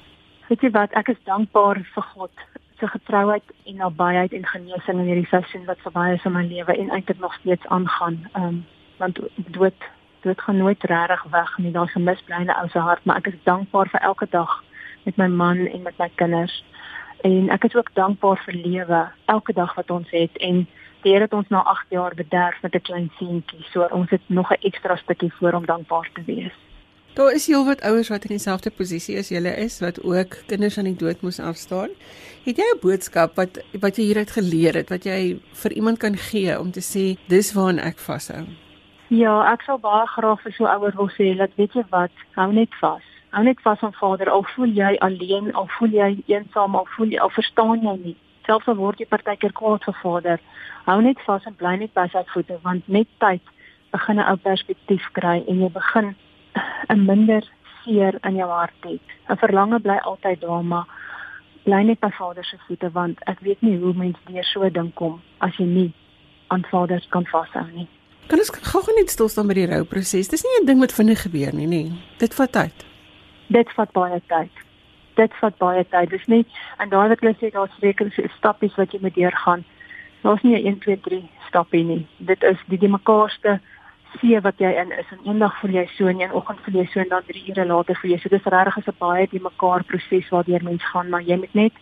Weet 0.48 0.60
jy 0.60 0.70
wat, 0.70 0.92
ek 0.98 1.08
is 1.08 1.22
dankbaar 1.24 1.80
vir 1.94 2.08
God 2.14 2.46
se 2.82 2.88
getrouheid 2.90 3.46
en 3.70 3.76
nabyheid 3.76 4.32
en 4.32 4.46
genesing 4.46 4.98
in 4.98 5.06
hierdie 5.06 5.28
seisoen 5.30 5.64
wat 5.68 5.80
verby 5.86 6.08
is 6.16 6.24
in 6.28 6.34
my 6.34 6.42
lewe 6.44 6.74
en 6.74 6.90
eintlik 6.90 7.20
nog 7.22 7.34
steeds 7.40 7.66
aangaan. 7.66 8.18
Ehm 8.32 8.48
um, 8.48 8.64
want 8.98 9.18
dood 9.56 9.86
dood 10.22 10.40
gaan 10.40 10.56
nooit 10.56 10.82
regtig 10.90 11.22
weg 11.30 11.56
nie. 11.58 11.72
Daar's 11.72 11.94
'n 11.94 12.04
misblyne 12.04 12.54
ou 12.60 12.68
se 12.68 12.78
hart, 12.78 13.04
maar 13.04 13.16
ek 13.16 13.26
is 13.26 13.42
dankbaar 13.44 13.88
vir 13.88 14.00
elke 14.00 14.26
dag 14.30 14.62
met 15.04 15.16
my 15.16 15.26
man 15.26 15.66
en 15.66 15.82
met 15.82 15.98
my 15.98 16.10
kinders. 16.14 16.64
En 17.22 17.50
ek 17.54 17.64
is 17.64 17.74
ook 17.74 17.90
dankbaar 17.94 18.40
vir 18.44 18.54
lewe, 18.54 19.00
elke 19.30 19.52
dag 19.52 19.74
wat 19.74 19.90
ons 19.90 20.10
het 20.10 20.36
en 20.42 20.64
die 21.02 21.12
Here 21.12 21.26
het 21.26 21.34
ons 21.34 21.48
na 21.50 21.62
8 21.70 21.94
jaar 21.94 22.14
bederf 22.14 22.58
met 22.62 22.74
'n 22.74 22.80
klein 22.80 23.10
seentjie. 23.18 23.62
So 23.70 23.86
ons 23.90 24.10
het 24.10 24.20
nog 24.26 24.50
'n 24.50 24.60
ekstra 24.60 24.96
stukkie 24.96 25.32
voor 25.32 25.52
om 25.52 25.66
dankbaar 25.66 26.10
te 26.14 26.22
wees. 26.26 26.52
Daar 27.14 27.32
is 27.32 27.46
heelwat 27.46 27.80
ouers 27.80 28.08
wat 28.08 28.24
in 28.24 28.28
dieselfde 28.28 28.70
posisie 28.70 29.18
as 29.18 29.28
julle 29.28 29.56
is 29.56 29.80
wat 29.80 30.02
ook 30.02 30.36
kinders 30.46 30.78
aan 30.78 30.84
die 30.84 30.96
dood 30.96 31.20
moes 31.20 31.40
afstaan. 31.40 31.88
Het 32.44 32.56
jy 32.56 32.64
'n 32.74 32.80
boodskap 32.80 33.36
wat 33.36 33.64
wat 33.80 33.96
jy 33.96 34.02
hieruit 34.02 34.30
geleer 34.30 34.74
het 34.74 34.88
wat 34.88 35.04
jy 35.04 35.40
vir 35.52 35.72
iemand 35.72 35.98
kan 35.98 36.16
gee 36.16 36.60
om 36.60 36.70
te 36.70 36.80
sê 36.80 37.18
dis 37.28 37.52
waaraan 37.52 37.78
ek 37.78 37.98
vashou? 37.98 38.44
Ja, 39.08 39.52
ek 39.52 39.62
sou 39.62 39.78
baie 39.78 40.06
graag 40.06 40.40
vir 40.40 40.52
so 40.52 40.64
ouers 40.64 40.94
wil 40.94 41.10
sê 41.10 41.36
dat 41.36 41.50
weet 41.56 41.72
jy 41.72 41.84
wat, 41.90 42.10
hou 42.34 42.52
net 42.52 42.74
vas 42.80 43.11
hou 43.32 43.44
net 43.44 43.60
vas 43.64 43.80
aan 43.80 43.94
Vader 43.96 44.30
al 44.30 44.44
voel 44.54 44.74
jy 44.76 44.96
alleen 45.06 45.52
al 45.56 45.68
voel 45.78 45.94
jy 45.96 46.10
eensaam 46.28 46.76
al 46.76 46.88
voel 46.96 47.14
jy 47.14 47.20
al 47.24 47.32
verstaan 47.32 47.84
jy 47.86 47.94
nie 48.02 48.16
selfs 48.46 48.68
al 48.68 48.76
word 48.80 49.00
jy 49.00 49.08
partykeer 49.08 49.54
kwaad 49.56 49.86
vir 49.88 49.96
Vader 50.02 50.42
hou 50.88 50.98
net 51.06 51.22
vas 51.26 51.46
en 51.48 51.56
bly 51.62 51.72
net 51.80 51.94
by 51.96 52.04
sy 52.12 52.24
voete 52.34 52.58
want 52.66 52.88
met 52.96 53.08
tyd 53.24 53.54
begin 53.94 54.20
'n 54.20 54.28
ou 54.32 54.36
perspektief 54.48 55.08
kry 55.18 55.38
en 55.48 55.64
jy 55.64 55.70
begin 55.78 56.14
'n 56.90 57.06
minder 57.06 57.48
seer 57.84 58.20
in 58.28 58.36
jou 58.36 58.50
hart 58.50 58.84
hê 58.84 58.98
'n 59.30 59.40
verlange 59.44 59.80
bly 59.80 59.98
altyd 60.12 60.40
daar 60.40 60.64
maar 60.64 60.86
bly 61.64 61.82
net 61.82 62.00
by 62.00 62.10
Vader 62.18 62.44
se 62.44 62.58
voete 62.66 62.92
want 62.92 63.18
ek 63.26 63.40
weet 63.40 63.62
nie 63.62 63.78
hoe 63.78 63.94
mens 63.94 64.16
deur 64.26 64.44
so 64.44 64.62
'n 64.62 64.72
ding 64.72 64.94
kom 64.94 65.20
as 65.40 65.56
jy 65.56 65.64
nie 65.64 65.92
aan 66.48 66.64
Vader 66.70 67.00
kan 67.08 67.24
vashou 67.32 67.66
nie 67.72 67.88
Kan 68.28 68.38
ons 68.38 68.50
gou-gou 68.50 68.94
net 68.94 69.10
stil 69.10 69.28
staan 69.28 69.48
by 69.48 69.54
die 69.54 69.66
rouproses? 69.66 70.28
Dis 70.28 70.44
nie 70.44 70.60
'n 70.60 70.66
ding 70.66 70.78
wat 70.78 70.92
vinnig 70.92 71.22
gebeur 71.22 71.54
nie, 71.54 71.66
nee. 71.66 71.92
Dit 72.18 72.34
vat 72.34 72.52
tyd 72.52 72.91
dit 73.52 73.72
vat 73.76 73.92
baie 73.92 74.20
tyd. 74.32 74.62
Dit 75.20 75.34
vat 75.40 75.58
baie 75.58 75.84
tyd. 75.84 76.10
Dis 76.10 76.26
nie 76.26 76.44
en 76.78 76.88
daai 76.88 77.08
wat 77.12 77.20
hulle 77.20 77.34
sê 77.40 77.52
daar's 77.54 77.78
sekere 77.80 78.28
stappies 78.38 78.76
wat 78.80 78.92
jy 78.92 79.00
moet 79.02 79.14
deurgaan. 79.18 79.64
Daar's 80.22 80.42
nie 80.42 80.56
'n 80.56 80.66
1 80.66 80.78
2 80.78 81.00
3 81.00 81.30
stappie 81.48 81.84
nie. 81.84 82.06
Dit 82.16 82.42
is 82.42 82.58
die 82.68 82.78
die 82.78 82.88
mekaarste 82.88 83.60
see 84.20 84.40
wat 84.40 84.58
jy 84.58 84.70
in 84.82 84.92
is. 84.98 85.10
En 85.10 85.18
eendag 85.24 85.58
voel 85.60 85.70
jy 85.70 85.86
so 85.96 86.06
en 86.06 86.20
een 86.20 86.32
oggend 86.32 86.60
voel 86.64 86.80
jy 86.80 86.86
so 86.86 87.00
en 87.00 87.08
dan 87.08 87.22
3 87.26 87.48
ure 87.48 87.66
later 87.66 87.96
voel 87.96 88.10
jy 88.10 88.18
so. 88.18 88.28
Dis 88.28 88.44
regtig 88.44 88.76
is 88.76 88.86
'n 88.86 88.98
baie 88.98 89.26
die 89.30 89.42
mekaar 89.42 89.84
proses 89.84 90.28
waardeur 90.28 90.62
mens 90.62 90.84
gaan, 90.84 91.08
maar 91.08 91.22
jy 91.22 91.36
moet 91.36 91.54
net 91.54 91.72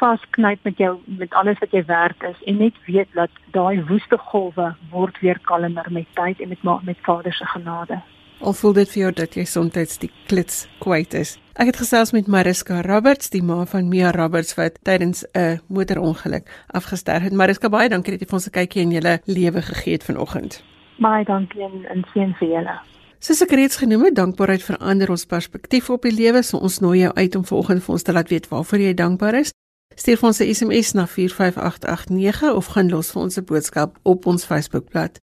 vasknyp 0.00 0.64
met 0.64 0.78
jou 0.78 0.98
met 1.04 1.34
alles 1.34 1.58
wat 1.58 1.72
jy 1.74 1.84
werk 1.84 2.22
is 2.22 2.42
en 2.46 2.56
net 2.56 2.74
weet 2.86 3.08
dat 3.12 3.30
daai 3.50 3.84
woeste 3.88 4.18
golwe 4.18 4.74
word 4.90 5.18
weer 5.20 5.38
kalmer 5.50 5.86
met 5.90 6.06
tyd 6.14 6.40
en 6.40 6.48
met 6.48 6.62
met 6.84 6.98
Vader 7.02 7.32
se 7.32 7.46
genade. 7.46 8.00
Al 8.40 8.52
voel 8.54 8.72
dit 8.72 8.90
vir 8.92 9.00
jou 9.00 9.12
dat 9.12 9.34
jy 9.34 9.44
soms 9.44 9.98
die 9.98 10.10
klits 10.30 10.66
kwyt 10.78 11.14
is. 11.14 11.38
Ek 11.58 11.72
het 11.72 11.78
gesels 11.80 12.12
met 12.14 12.28
Mariska 12.30 12.84
Roberts, 12.86 13.32
die 13.34 13.42
ma 13.42 13.64
van 13.66 13.88
Mia 13.90 14.12
Roberts 14.14 14.54
wat 14.54 14.78
tydens 14.86 15.24
'n 15.34 15.60
motorongeluk 15.66 16.46
afgesterf 16.66 17.22
het. 17.22 17.32
Mariska, 17.32 17.68
baie 17.68 17.88
dankie 17.88 18.12
dat 18.12 18.20
jy 18.20 18.26
vir 18.26 18.38
ons 18.38 18.46
'n 18.46 18.50
kykie 18.50 18.82
in 18.82 18.90
julle 18.90 19.20
lewe 19.24 19.62
gegee 19.62 19.92
het 19.92 20.04
vanoggend. 20.04 20.62
Baie 20.98 21.24
dankie 21.24 21.62
en 21.62 21.84
en 21.90 22.04
seën 22.14 22.34
vir 22.38 22.48
julle. 22.48 22.80
Soos 23.18 23.42
ek 23.42 23.50
reeds 23.50 23.76
genoem 23.76 24.04
het, 24.04 24.14
dankbaarheid 24.14 24.62
verander 24.62 25.10
ons 25.10 25.24
perspektief 25.26 25.90
op 25.90 26.02
die 26.02 26.14
lewe. 26.14 26.42
So 26.42 26.58
ons 26.58 26.78
nooi 26.78 26.98
jou 26.98 27.12
uit 27.14 27.34
om 27.34 27.44
vanoggend 27.44 27.82
vir 27.82 27.92
ons 27.92 28.02
te 28.02 28.12
laat 28.12 28.28
weet 28.28 28.48
waarvoor 28.48 28.78
jy 28.78 28.94
dankbaar 28.94 29.34
is. 29.34 29.52
Stuur 29.94 30.16
vir 30.16 30.28
ons 30.28 30.40
'n 30.40 30.54
SMS 30.54 30.92
na 30.92 31.06
45889 31.06 32.54
of 32.54 32.66
gaan 32.66 32.88
los 32.88 33.10
vir 33.10 33.22
ons 33.22 33.36
'n 33.38 33.44
boodskap 33.44 33.98
op 34.02 34.26
ons 34.26 34.44
Facebookblad. 34.44 35.18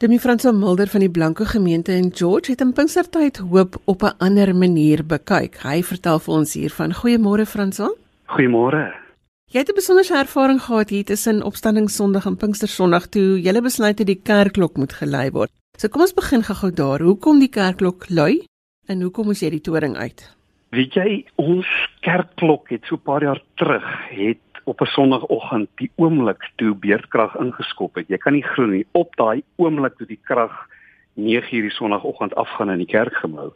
Demi 0.00 0.16
Franso 0.18 0.52
Mulder 0.56 0.88
van 0.88 1.02
die 1.04 1.10
Blanco 1.12 1.44
gemeente 1.44 1.92
in 1.92 2.06
George 2.16 2.54
het 2.54 2.62
in 2.64 2.70
Pinkstertyd 2.72 3.36
hoop 3.50 3.74
op 3.84 4.02
'n 4.02 4.16
ander 4.18 4.56
manier 4.56 5.04
bekyk. 5.06 5.58
Hy 5.62 5.82
vertel 5.82 6.18
vir 6.18 6.34
ons 6.34 6.54
hiervan. 6.54 6.94
Goeiemôre 6.94 7.44
Franso. 7.46 7.96
Goeiemôre. 8.26 8.94
Jy 9.52 9.58
het 9.58 9.68
'n 9.68 9.74
besondere 9.74 10.18
ervaring 10.18 10.62
gehad 10.62 10.88
hier 10.88 11.04
tussen 11.04 11.42
Opstandingssondag 11.42 12.26
en 12.26 12.36
Pinkstersondag 12.36 13.06
toe 13.06 13.40
jy 13.42 13.60
besluit 13.60 13.98
het 13.98 14.06
die 14.06 14.20
kerkklok 14.22 14.76
moet 14.76 14.92
gelei 14.92 15.30
word. 15.30 15.50
So 15.78 15.88
kom 15.88 16.00
ons 16.00 16.14
begin 16.14 16.42
gou-gou 16.42 16.72
daar. 16.72 17.00
Hoekom 17.00 17.38
die 17.38 17.48
kerkklok 17.48 18.08
lui 18.08 18.46
en 18.86 19.02
hoekom 19.02 19.26
moes 19.26 19.40
jy 19.40 19.50
die 19.50 19.60
toring 19.60 19.96
uit? 19.96 20.36
Weet 20.70 20.94
jy, 20.94 21.24
ons 21.36 21.66
kerkklok 22.00 22.70
het 22.70 22.86
so 22.86 22.94
'n 22.94 23.02
paar 23.02 23.22
jaar 23.22 23.42
terug 23.54 23.84
het 24.08 24.49
op 24.70 24.80
'n 24.80 24.94
sonoggend 24.94 25.68
die 25.74 25.90
oomblik 25.96 26.50
toe 26.56 26.74
beerdkrag 26.74 27.34
ingeskop 27.34 27.94
het. 27.94 28.08
Jy 28.08 28.18
kan 28.18 28.32
nie 28.32 28.46
glo 28.52 28.66
nie 28.66 28.86
op 28.92 29.16
daai 29.16 29.42
oomblik 29.56 29.96
toe 29.96 30.06
die 30.06 30.20
krag 30.22 30.54
9:00 31.14 31.62
die 31.66 31.70
sonoggend 31.70 32.34
afgaan 32.34 32.70
in 32.70 32.78
die 32.78 32.94
kerkgebou. 32.96 33.50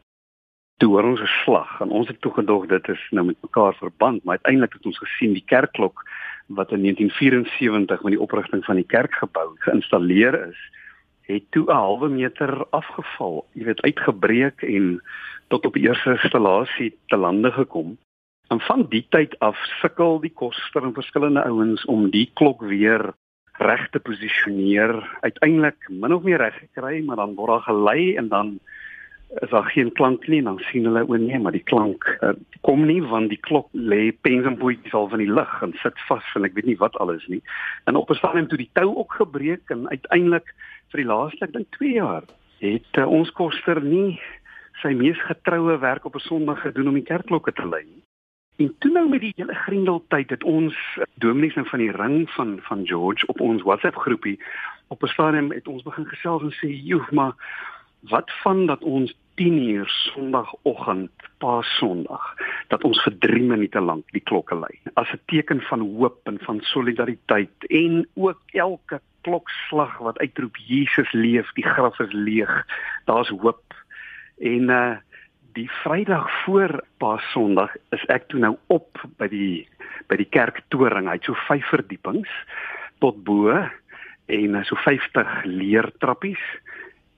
Toe 0.77 0.91
hoor 0.93 1.05
ons 1.05 1.21
'n 1.21 1.37
slag 1.45 1.81
en 1.81 1.91
ons 1.91 2.09
het 2.09 2.21
toe 2.21 2.33
gedog 2.33 2.67
dit 2.67 2.89
is 2.89 3.07
nou 3.11 3.27
met 3.27 3.43
mekaar 3.43 3.75
verband, 3.75 4.25
maar 4.25 4.35
uiteindelik 4.35 4.73
het 4.73 4.87
ons 4.87 4.99
gesien 4.99 5.33
die 5.33 5.45
kerkklok 5.47 6.03
wat 6.47 6.73
in 6.73 6.83
1974 6.83 8.03
met 8.03 8.13
die 8.13 8.21
oprigting 8.21 8.65
van 8.65 8.77
die 8.77 8.87
kerkgebou 8.87 9.55
geïnstalleer 9.59 10.49
is, 10.49 10.59
het 11.21 11.43
toe 11.51 11.65
'n 11.67 11.75
halwe 11.75 12.09
meter 12.09 12.67
afgeval, 12.71 13.47
jy 13.53 13.65
weet 13.65 13.83
uitgebreek 13.83 14.63
en 14.63 15.03
tot 15.49 15.67
op 15.67 15.73
die 15.73 15.87
eerste 15.89 16.11
installasie 16.11 16.99
te 17.07 17.17
lande 17.17 17.53
gekom. 17.53 17.99
En 18.55 18.61
van 18.61 18.85
die 18.87 19.03
tyd 19.11 19.33
af 19.43 19.59
sukkel 19.81 20.21
die 20.23 20.31
koster 20.31 20.85
en 20.87 20.93
verskillende 20.95 21.43
ouens 21.43 21.83
om 21.91 22.05
die 22.15 22.29
klok 22.39 22.61
weer 22.63 23.03
reg 23.59 23.89
te 23.91 23.99
posisioneer, 23.99 24.93
uiteindelik 25.27 25.89
min 25.91 26.15
of 26.15 26.23
meer 26.23 26.39
reg 26.39 26.61
gekry, 26.61 27.01
maar 27.03 27.19
dan 27.19 27.35
word 27.35 27.51
daar 27.51 27.65
gelei 27.67 28.15
en 28.21 28.29
dan 28.31 28.53
is 29.43 29.51
daar 29.51 29.67
geen 29.75 29.91
klank 29.99 30.29
nie 30.31 30.39
en 30.39 30.53
dan 30.53 30.61
sien 30.69 30.87
hulle 30.87 31.03
o 31.03 31.19
nee, 31.19 31.41
maar 31.43 31.57
die 31.57 31.65
klank 31.67 32.07
uh, 32.21 32.31
kom 32.63 32.87
nie 32.87 33.01
want 33.03 33.33
die 33.35 33.41
klok 33.49 33.67
lê 33.75 34.13
pens 34.23 34.47
en 34.47 34.61
boetjies 34.63 34.95
al 34.95 35.11
van 35.11 35.25
die 35.25 35.35
lug 35.41 35.59
en 35.67 35.75
sit 35.83 36.07
vas 36.07 36.31
en 36.39 36.47
ek 36.47 36.55
weet 36.55 36.71
nie 36.71 36.79
wat 36.85 37.01
alles 37.03 37.27
nie. 37.27 37.43
En 37.91 37.99
op 37.99 38.15
'n 38.15 38.21
stadium 38.23 38.47
toe 38.47 38.61
die 38.63 38.71
tou 38.79 38.87
ook 38.95 39.19
gebreek 39.19 39.75
en 39.75 39.89
uiteindelik 39.91 40.55
vir 40.95 41.03
die 41.03 41.11
laaste 41.11 41.51
ek 41.51 41.59
dink 41.59 41.75
2 41.81 41.99
jaar 41.99 42.31
het 42.63 43.03
uh, 43.03 43.11
ons 43.11 43.35
koster 43.35 43.83
nie 43.83 44.15
sy 44.79 44.95
mees 44.95 45.19
getroue 45.27 45.79
werk 45.83 46.07
op 46.07 46.15
'n 46.15 46.29
Sondag 46.31 46.63
gedoen 46.63 46.95
om 46.95 47.03
die 47.03 47.11
kerkklokke 47.11 47.53
te 47.53 47.67
lei 47.67 47.83
nie. 47.83 48.04
En 48.57 48.75
toe 48.79 48.91
nou 48.93 49.09
met 49.09 49.21
die 49.21 49.33
hele 49.37 49.55
Grendeltyd 49.55 50.31
het 50.31 50.45
ons 50.45 50.77
dominees 51.15 51.55
nou 51.55 51.67
van 51.69 51.79
die 51.83 51.91
ring 51.91 52.31
van 52.31 52.59
van 52.63 52.87
George 52.87 53.27
op 53.27 53.41
ons 53.41 53.63
WhatsApp 53.63 53.97
groepie 53.97 54.39
op 54.89 55.03
'n 55.03 55.11
stadium 55.11 55.51
het 55.51 55.69
ons 55.69 55.83
begin 55.83 56.07
gesels 56.07 56.43
en 56.43 56.53
sê, 56.53 56.69
"Joe, 56.85 57.07
maar 57.11 57.35
wat 58.01 58.31
van 58.43 58.67
dat 58.67 58.83
ons 58.83 59.17
10 59.35 59.59
uur 59.69 59.89
Sondagoggend, 59.89 61.11
Paasondag, 61.39 62.35
dat 62.69 62.85
ons 62.85 63.03
vir 63.03 63.19
3 63.19 63.43
minute 63.43 63.81
lank 63.81 64.05
die 64.11 64.23
klokke 64.23 64.55
lei 64.55 64.81
as 64.93 65.13
'n 65.13 65.21
teken 65.27 65.61
van 65.61 65.81
hoop 65.81 66.21
en 66.23 66.39
van 66.41 66.61
solidariteit 66.61 67.67
en 67.67 68.09
ook 68.15 68.41
elke 68.47 69.01
klokslag 69.21 69.99
wat 69.99 70.19
uitroep 70.19 70.57
Jesus 70.57 71.13
leef, 71.13 71.53
die 71.53 71.67
graf 71.67 71.99
is 71.99 72.13
leeg, 72.13 72.67
daar's 73.05 73.29
hoop." 73.29 73.63
En 74.39 74.69
uh 74.69 74.97
die 75.55 75.71
Vrydag 75.83 76.27
voor 76.45 76.83
Paasondag 76.99 77.75
is 77.95 78.05
ek 78.13 78.29
toe 78.29 78.41
nou 78.43 78.57
op 78.73 79.01
by 79.21 79.29
die 79.31 79.67
by 80.11 80.19
die 80.21 80.29
kerktoring. 80.29 81.09
Hy't 81.09 81.25
so 81.25 81.37
vyf 81.47 81.65
verdiepings 81.73 82.31
tot 83.01 83.23
bo 83.25 83.55
en 83.55 84.57
uh, 84.59 84.65
so 84.69 84.77
50 84.85 85.45
leertrappies 85.49 86.43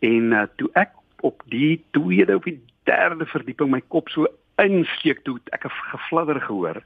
en 0.07 0.33
uh, 0.37 0.45
toe 0.61 0.71
ek 0.79 0.93
op 1.27 1.43
die 1.51 1.81
tweede 1.97 2.37
of 2.37 2.47
die 2.47 2.59
derde 2.87 3.27
verdieping 3.31 3.73
my 3.73 3.83
kop 3.89 4.11
so 4.13 4.29
insteek 4.63 5.25
toe 5.25 5.39
ek 5.53 5.67
'n 5.67 5.75
gefladder 5.93 6.41
gehoor 6.41 6.83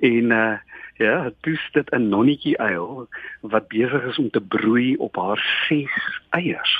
en 0.00 0.32
uh 0.32 0.56
ja, 0.98 1.30
dis 1.46 1.62
dit 1.72 1.90
'n 1.94 2.08
nonnetjie 2.08 2.58
uil 2.58 3.06
wat 3.40 3.68
besig 3.68 4.02
is 4.02 4.18
om 4.18 4.30
te 4.30 4.40
broei 4.40 4.96
op 4.96 5.16
haar 5.16 5.38
ses 5.68 6.20
eiers. 6.30 6.74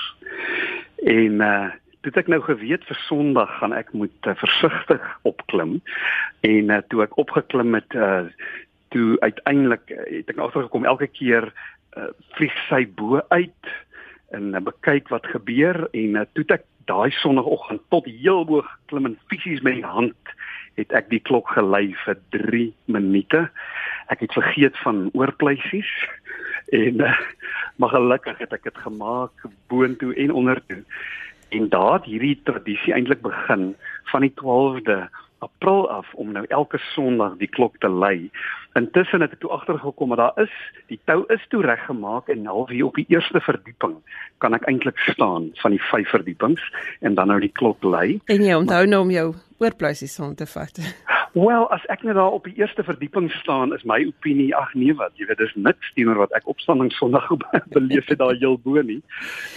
En 1.06 1.40
uh 1.40 1.70
toe 2.02 2.12
ek 2.20 2.30
nou 2.30 2.40
geweet 2.44 2.84
vir 2.88 3.00
Sondag 3.06 3.50
gaan 3.58 3.74
ek 3.76 3.90
moet 3.96 4.30
uh, 4.30 4.36
versigtig 4.38 5.04
opklim 5.28 5.78
en 6.46 6.70
uh, 6.70 6.80
toe 6.90 7.02
ek 7.06 7.18
opgeklim 7.18 7.78
het 7.78 7.98
uh 7.98 8.28
toe 8.88 9.18
uiteindelik 9.20 9.90
uh, 9.92 10.04
het 10.08 10.30
ek 10.32 10.38
agtergekom 10.40 10.86
elke 10.88 11.10
keer 11.12 11.50
uh, 11.98 12.08
vlieg 12.38 12.54
sy 12.70 12.86
bo 12.96 13.20
uit 13.34 13.72
en 14.32 14.54
uh, 14.54 14.62
bekyk 14.64 15.10
wat 15.12 15.28
gebeur 15.28 15.84
en 15.92 16.16
uh, 16.16 16.24
toe 16.32 16.46
ek 16.56 16.64
daai 16.88 17.12
sonoggend 17.20 17.84
tot 17.92 18.08
heel 18.08 18.46
bo 18.48 18.64
geklim 18.64 19.10
en 19.10 19.18
fisies 19.28 19.60
met 19.66 19.80
die 19.80 19.88
hand 19.88 20.34
het 20.78 20.94
ek 20.96 21.10
die 21.10 21.20
klok 21.20 21.50
gelei 21.56 21.90
vir 22.04 22.16
3 22.34 22.68
minute. 22.86 23.40
Ek 24.12 24.22
het 24.22 24.36
vergeet 24.36 24.76
van 24.84 25.08
oorpleisies 25.18 25.90
en 26.72 27.02
uh, 27.04 27.14
maar 27.78 27.94
gelukkig 27.94 28.38
het 28.42 28.54
ek 28.56 28.68
dit 28.70 28.78
gemaak 28.84 29.46
boontoe 29.70 30.14
en 30.14 30.34
ondertoe. 30.34 30.82
En 31.48 31.68
daar 31.68 31.92
het 31.92 32.04
hierdie 32.04 32.40
tradisie 32.44 32.92
eintlik 32.92 33.22
begin 33.22 33.74
van 34.12 34.20
die 34.26 34.32
12de 34.40 35.08
April 35.38 35.90
af 35.90 36.14
om 36.14 36.32
nou 36.32 36.44
elke 36.48 36.78
Sondag 36.78 37.36
die 37.38 37.48
klok 37.48 37.78
te 37.78 37.90
lei. 37.90 38.30
Intussen 38.78 39.22
het 39.22 39.32
ek 39.32 39.42
toe 39.42 39.50
agtergekom 39.54 40.14
dat 40.14 40.18
daar 40.18 40.44
is 40.44 40.54
die 40.90 40.98
tou 41.10 41.22
is 41.34 41.44
toe 41.52 41.62
reggemaak 41.66 42.28
en 42.32 42.46
half 42.46 42.72
hier 42.74 42.88
op 42.90 42.98
die 42.98 43.06
eerste 43.08 43.40
verdieping 43.40 43.96
kan 44.42 44.54
ek 44.58 44.66
eintlik 44.70 44.98
staan 45.06 45.50
van 45.62 45.76
die 45.76 45.82
vyf 45.90 46.10
verdiepings 46.14 46.64
en 47.00 47.14
dan 47.18 47.30
nou 47.32 47.40
die 47.42 47.54
klok 47.54 47.84
lei. 47.86 48.18
En 48.26 48.42
jy 48.44 48.58
onthou 48.58 48.84
nou 48.86 49.02
om 49.06 49.14
jou 49.14 49.28
oorpleisies 49.62 50.18
aan 50.20 50.34
te 50.34 50.46
vat. 50.46 50.82
Wel, 51.38 51.66
as 51.70 51.84
ek 51.92 52.02
net 52.02 52.16
daar 52.18 52.34
op 52.34 52.46
die 52.48 52.56
eerste 52.58 52.82
verdieping 52.82 53.28
staan, 53.38 53.74
is 53.76 53.84
my 53.86 53.98
opinie 54.08 54.48
ag 54.56 54.72
nee 54.74 54.94
wat, 54.98 55.12
jy 55.20 55.28
weet 55.28 55.38
dis 55.38 55.54
niks 55.54 55.92
teenoor 55.94 56.18
wat 56.24 56.32
ek 56.34 56.48
opstanding 56.50 56.90
Sondag 56.96 57.28
beleef 57.76 58.08
het 58.10 58.18
daar 58.18 58.34
heel 58.40 58.58
bo 58.64 58.82
nie. 58.82 59.00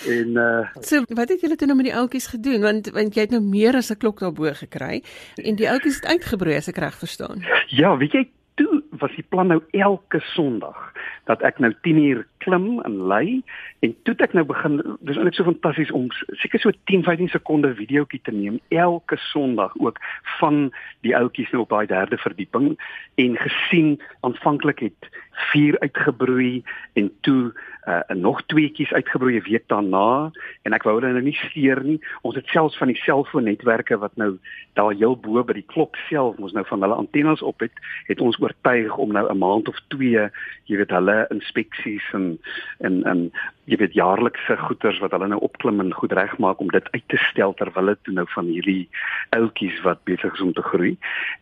En 0.10 0.38
uh 0.38 0.68
So, 0.86 1.02
wat 1.18 1.34
het 1.34 1.42
julle 1.42 1.58
toe 1.58 1.70
nou 1.70 1.78
met 1.80 1.90
die 1.90 1.96
ouetjies 1.96 2.30
gedoen? 2.36 2.62
Want 2.62 2.92
want 2.94 3.18
jy 3.18 3.26
het 3.26 3.34
nou 3.34 3.42
meer 3.42 3.80
as 3.80 3.90
'n 3.90 3.98
klok 3.98 4.22
daarbo 4.22 4.54
gekry 4.54 5.02
en 5.42 5.56
die 5.56 5.70
ouetjies 5.70 6.02
het 6.02 6.12
uitgebroei 6.14 6.58
as 6.58 6.70
ek 6.70 6.78
reg 6.78 6.98
verstaan. 6.98 7.42
Ja, 7.68 7.98
weet 7.98 8.14
jy, 8.14 8.28
toe 8.56 8.84
was 9.00 9.16
die 9.16 9.26
plan 9.30 9.48
nou 9.48 9.62
elke 9.72 10.20
Sondag 10.36 10.92
dat 11.30 11.42
ek 11.42 11.60
nou 11.60 11.74
10 11.82 11.98
uur 12.04 12.28
klim 12.38 12.80
en 12.80 12.98
lê 13.12 13.42
en 13.86 13.96
toe 14.04 14.16
ek 14.26 14.34
nou 14.34 14.46
begin 14.50 14.80
dis 15.00 15.18
eintlik 15.18 15.38
so 15.38 15.48
fantasties 15.48 15.92
om 15.92 16.10
seker 16.42 16.60
so 16.60 16.74
10 16.90 17.04
15 17.08 17.34
sekonde 17.36 17.74
videoetjie 17.78 18.22
te 18.26 18.34
neem 18.36 18.60
elke 18.70 19.18
Sondag 19.32 19.76
ook 19.80 20.00
van 20.40 20.72
die 21.06 21.16
ouetjies 21.18 21.52
nou 21.52 21.64
op 21.66 21.74
daai 21.76 21.88
derde 21.92 22.18
verdieping 22.18 22.74
en 23.22 23.38
gesien 23.38 24.00
aanvanklik 24.22 24.86
het 24.88 25.12
vier 25.52 25.80
uitgebroei 25.80 26.64
en 27.00 27.12
toe 27.22 27.52
uh, 27.88 28.00
nog 28.16 28.42
tweeetjies 28.46 28.94
uitgebroei 28.94 29.38
'n 29.40 29.44
week 29.50 29.68
daarna 29.68 30.32
en 30.62 30.74
ek 30.74 30.84
wou 30.84 31.00
hulle 31.00 31.12
nou 31.12 31.24
nie 31.24 31.38
steur 31.50 31.84
nie. 31.84 32.00
Ons 32.22 32.36
het 32.36 32.48
selfs 32.48 32.78
van 32.78 32.88
die 32.88 33.02
selfoonnetwerke 33.02 33.98
wat 33.98 34.16
nou 34.16 34.38
daar 34.74 34.94
heel 34.94 35.18
bo 35.18 35.44
by 35.44 35.54
die 35.54 35.66
klok 35.74 35.96
self 36.10 36.38
ons 36.38 36.54
nou 36.54 36.66
van 36.66 36.82
hulle 36.82 36.96
antennes 36.96 37.42
op 37.42 37.60
het, 37.60 37.74
het 38.08 38.22
ons 38.22 38.40
oortuig 38.42 38.98
om 38.98 39.12
nou 39.12 39.26
'n 39.30 39.38
maand 39.38 39.68
of 39.68 39.80
2, 39.88 40.30
jy 40.66 40.78
weet, 40.78 40.92
hulle 40.92 41.11
inspeksies 41.34 42.08
en 42.18 42.40
en 42.80 43.04
en 43.12 43.22
jy 43.70 43.78
weet 43.82 43.98
jaarlikse 43.98 44.58
goeders 44.66 45.00
wat 45.04 45.14
hulle 45.16 45.30
nou 45.32 45.40
opklim 45.48 45.80
en 45.84 45.94
goed 45.94 46.16
regmaak 46.18 46.60
om 46.64 46.72
dit 46.74 46.90
uit 46.92 47.08
te 47.14 47.20
stel 47.30 47.54
terwyl 47.60 47.84
hulle 47.84 47.98
toe 48.02 48.16
nou 48.18 48.28
van 48.36 48.50
hierdie 48.52 48.90
ouetjies 49.38 49.80
wat 49.88 50.04
besig 50.10 50.34
is 50.34 50.44
om 50.48 50.54
te 50.54 50.66
groei. 50.72 50.98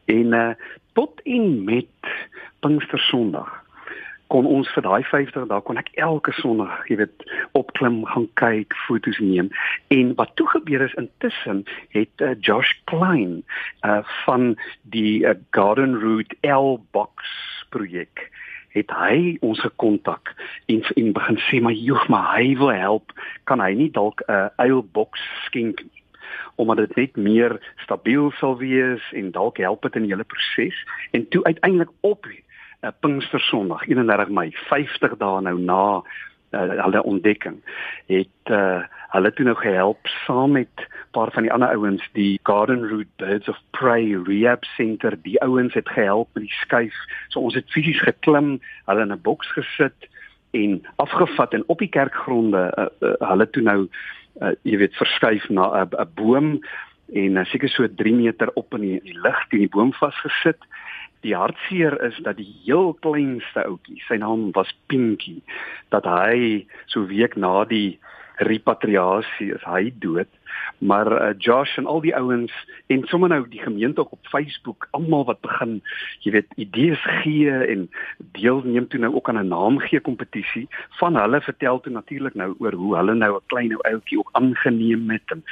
En 0.05 0.37
uh 0.43 0.51
tot 0.97 1.21
en 1.23 1.63
met 1.63 2.13
Pinkster 2.59 2.99
Sondag 2.99 3.51
kon 4.29 4.45
ons 4.45 4.69
vir 4.75 4.85
daai 4.85 5.03
50 5.09 5.47
dae 5.49 5.61
kon 5.65 5.79
ek 5.81 5.89
elke 5.97 6.33
Sondag, 6.37 6.73
jy 6.89 6.99
weet, 7.01 7.23
opklim, 7.57 8.01
gaan 8.09 8.27
kyk, 8.41 8.75
foto's 8.85 9.17
neem. 9.23 9.49
En 9.93 10.13
wat 10.19 10.35
toe 10.37 10.47
gebeur 10.53 10.85
is 10.85 10.97
intussen 11.01 11.63
het 11.95 12.25
uh, 12.25 12.35
Josh 12.45 12.75
Klein 12.91 13.39
uh 13.87 14.01
van 14.25 14.53
die 14.93 15.23
uh, 15.25 15.33
Garden 15.55 15.97
Route 16.03 16.37
L 16.45 16.77
box 16.93 17.33
projek 17.73 18.29
het 18.69 18.91
hy 18.91 19.37
ons 19.41 19.59
gekontak 19.59 20.33
en 20.65 20.83
en 20.95 21.13
begin 21.13 21.39
sê 21.47 21.61
maar 21.61 21.77
joh 21.77 22.07
maar 22.07 22.35
hy 22.35 22.55
wil 22.57 22.73
help. 22.73 23.13
Kan 23.43 23.61
hy 23.61 23.73
nie 23.73 23.91
dalk 23.91 24.21
'n 24.27 24.31
uh, 24.31 24.47
eilbox 24.57 25.19
skenk 25.45 25.83
nie 25.83 25.99
omdat 26.59 26.77
dit 26.77 26.95
net 26.95 27.15
meer 27.15 27.73
stabiel 27.75 28.31
sal 28.31 28.57
wees 28.57 29.03
en 29.15 29.31
dalk 29.31 29.57
help 29.57 29.81
dit 29.81 29.95
in 29.95 30.01
die 30.01 30.11
hele 30.11 30.27
proses. 30.27 30.75
En 31.11 31.27
toe 31.27 31.43
uiteindelik 31.43 31.89
op 31.99 32.27
uh, 32.27 32.89
Pinkster 32.99 33.39
Sondag 33.39 33.87
31 33.87 34.29
Mei 34.29 34.51
50 34.51 35.15
dae 35.17 35.41
nou 35.41 35.55
na 35.59 35.83
uh, 36.51 36.83
hulle 36.83 37.03
ontdekking 37.03 37.61
het 38.11 38.51
uh, 38.51 38.83
hulle 39.15 39.31
toe 39.33 39.45
nou 39.45 39.55
gehelp 39.57 40.11
saam 40.25 40.51
met 40.51 40.73
'n 40.75 40.98
paar 41.11 41.31
van 41.31 41.43
die 41.43 41.51
ander 41.53 41.69
ouens 41.73 42.03
die 42.13 42.39
Garden 42.43 42.83
Route 42.87 43.09
Birds 43.17 43.49
of 43.49 43.57
Prey 43.71 44.15
Rehab 44.27 44.63
Center 44.75 45.17
die 45.21 45.41
ouens 45.41 45.73
het 45.73 45.89
gehelp 45.89 46.29
met 46.33 46.43
die 46.43 46.57
skuif. 46.61 46.95
So 47.29 47.39
ons 47.39 47.57
het 47.57 47.69
fisies 47.73 48.01
geklim 48.01 48.59
hulle 48.85 49.01
in 49.01 49.13
'n 49.13 49.21
boks 49.21 49.51
gesit 49.57 50.09
en 50.51 50.81
afgevat 50.95 51.53
en 51.53 51.63
op 51.67 51.79
die 51.79 51.89
kerkgronde 51.89 52.73
uh, 52.77 52.85
uh, 53.01 53.13
hulle 53.29 53.49
toe 53.49 53.63
nou 53.63 53.79
uh, 54.41 54.53
jy 54.61 54.77
weet 54.77 54.95
verskuif 54.95 55.49
na 55.49 55.83
'n 55.83 55.93
uh, 55.93 56.05
boom 56.15 56.59
en 57.13 57.37
uh, 57.37 57.45
seker 57.45 57.69
so 57.69 57.87
3 57.87 58.13
meter 58.13 58.51
op 58.53 58.73
in 58.73 58.81
die, 58.81 58.99
die 59.03 59.19
lug 59.19 59.47
teen 59.49 59.65
die 59.65 59.73
boom 59.75 59.93
vasgesit. 59.93 60.61
Die 61.21 61.35
hartseer 61.35 62.01
is 62.03 62.17
dat 62.23 62.37
die 62.37 62.55
heel 62.63 62.93
kleinste 62.93 63.65
ouetjie, 63.65 63.99
sy 64.07 64.15
naam 64.15 64.51
was 64.51 64.71
Pinky, 64.87 65.41
dat 65.89 66.05
hy 66.05 66.65
so 66.85 67.05
week 67.05 67.35
na 67.35 67.65
die 67.65 67.99
repatriasie 68.39 69.51
is 69.55 69.65
hy 69.67 69.91
dood 69.99 70.29
maar 70.77 71.11
uh, 71.11 71.33
Josh 71.37 71.77
en 71.77 71.85
al 71.85 72.01
die 72.01 72.15
ouens 72.15 72.53
en 72.87 73.03
sommer 73.07 73.29
nou 73.29 73.47
die 73.49 73.61
gemeente 73.61 74.09
op 74.09 74.27
Facebook 74.31 74.87
almal 74.91 75.25
wat 75.25 75.41
begin 75.41 75.81
jy 76.19 76.31
weet 76.31 76.53
idees 76.55 77.01
gee 77.21 77.51
en 77.51 77.89
deelneem 78.17 78.87
toe 78.87 78.99
nou 78.99 79.13
ook 79.15 79.29
aan 79.29 79.39
'n 79.39 79.47
naamgee 79.47 79.99
kompetisie 79.99 80.67
van 80.99 81.15
hulle 81.15 81.41
vertel 81.41 81.79
toe 81.79 81.93
natuurlik 81.93 82.33
nou 82.33 82.55
oor 82.59 82.73
hoe 82.73 82.95
hulle 82.95 83.13
nou 83.13 83.35
'n 83.35 83.47
klein 83.47 83.73
ou 83.73 83.81
ouetjie 83.91 84.19
ook 84.19 84.29
aangeneem 84.31 85.09
het 85.09 85.31
en 85.31 85.43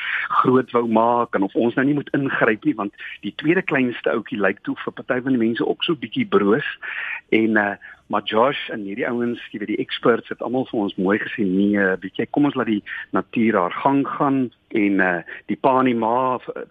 groot 0.41 0.71
wou 0.71 0.87
maak 0.87 1.35
en 1.35 1.43
of 1.43 1.55
ons 1.55 1.75
nou 1.75 1.85
nie 1.85 1.93
moet 1.93 2.09
ingryp 2.13 2.63
nie 2.63 2.75
want 2.75 2.93
die 3.21 3.33
tweede 3.35 3.61
kleinste 3.61 4.11
ouetjie 4.11 4.39
lyk 4.39 4.59
toe 4.61 4.75
vir 4.83 4.93
party 4.93 5.21
van 5.21 5.35
die 5.35 5.45
mense 5.45 5.65
ook 5.65 5.83
so 5.83 5.95
bietjie 5.95 6.25
broos. 6.25 6.67
En 7.29 7.57
uh, 7.57 7.75
maar 8.07 8.23
Josh 8.23 8.69
en 8.71 8.85
hierdie 8.87 9.07
ouens, 9.07 9.41
jy 9.51 9.59
weet 9.59 9.73
die 9.73 9.81
experts 9.83 10.31
het 10.31 10.43
almal 10.45 10.63
vir 10.69 10.85
ons 10.85 10.95
mooi 10.95 11.17
gesê 11.19 11.43
nee, 11.43 11.87
weet 12.03 12.21
jy, 12.21 12.27
kom 12.31 12.47
ons 12.47 12.55
laat 12.55 12.69
die 12.71 12.83
natuur 13.15 13.57
haar 13.59 13.75
gang 13.83 14.05
gaan 14.15 14.37
en 14.75 14.99
uh 14.99 15.17
die 15.47 15.57
pa 15.59 15.79
en 15.79 15.89
die 15.89 15.95
ma 15.95 16.37
uh, 16.37 16.63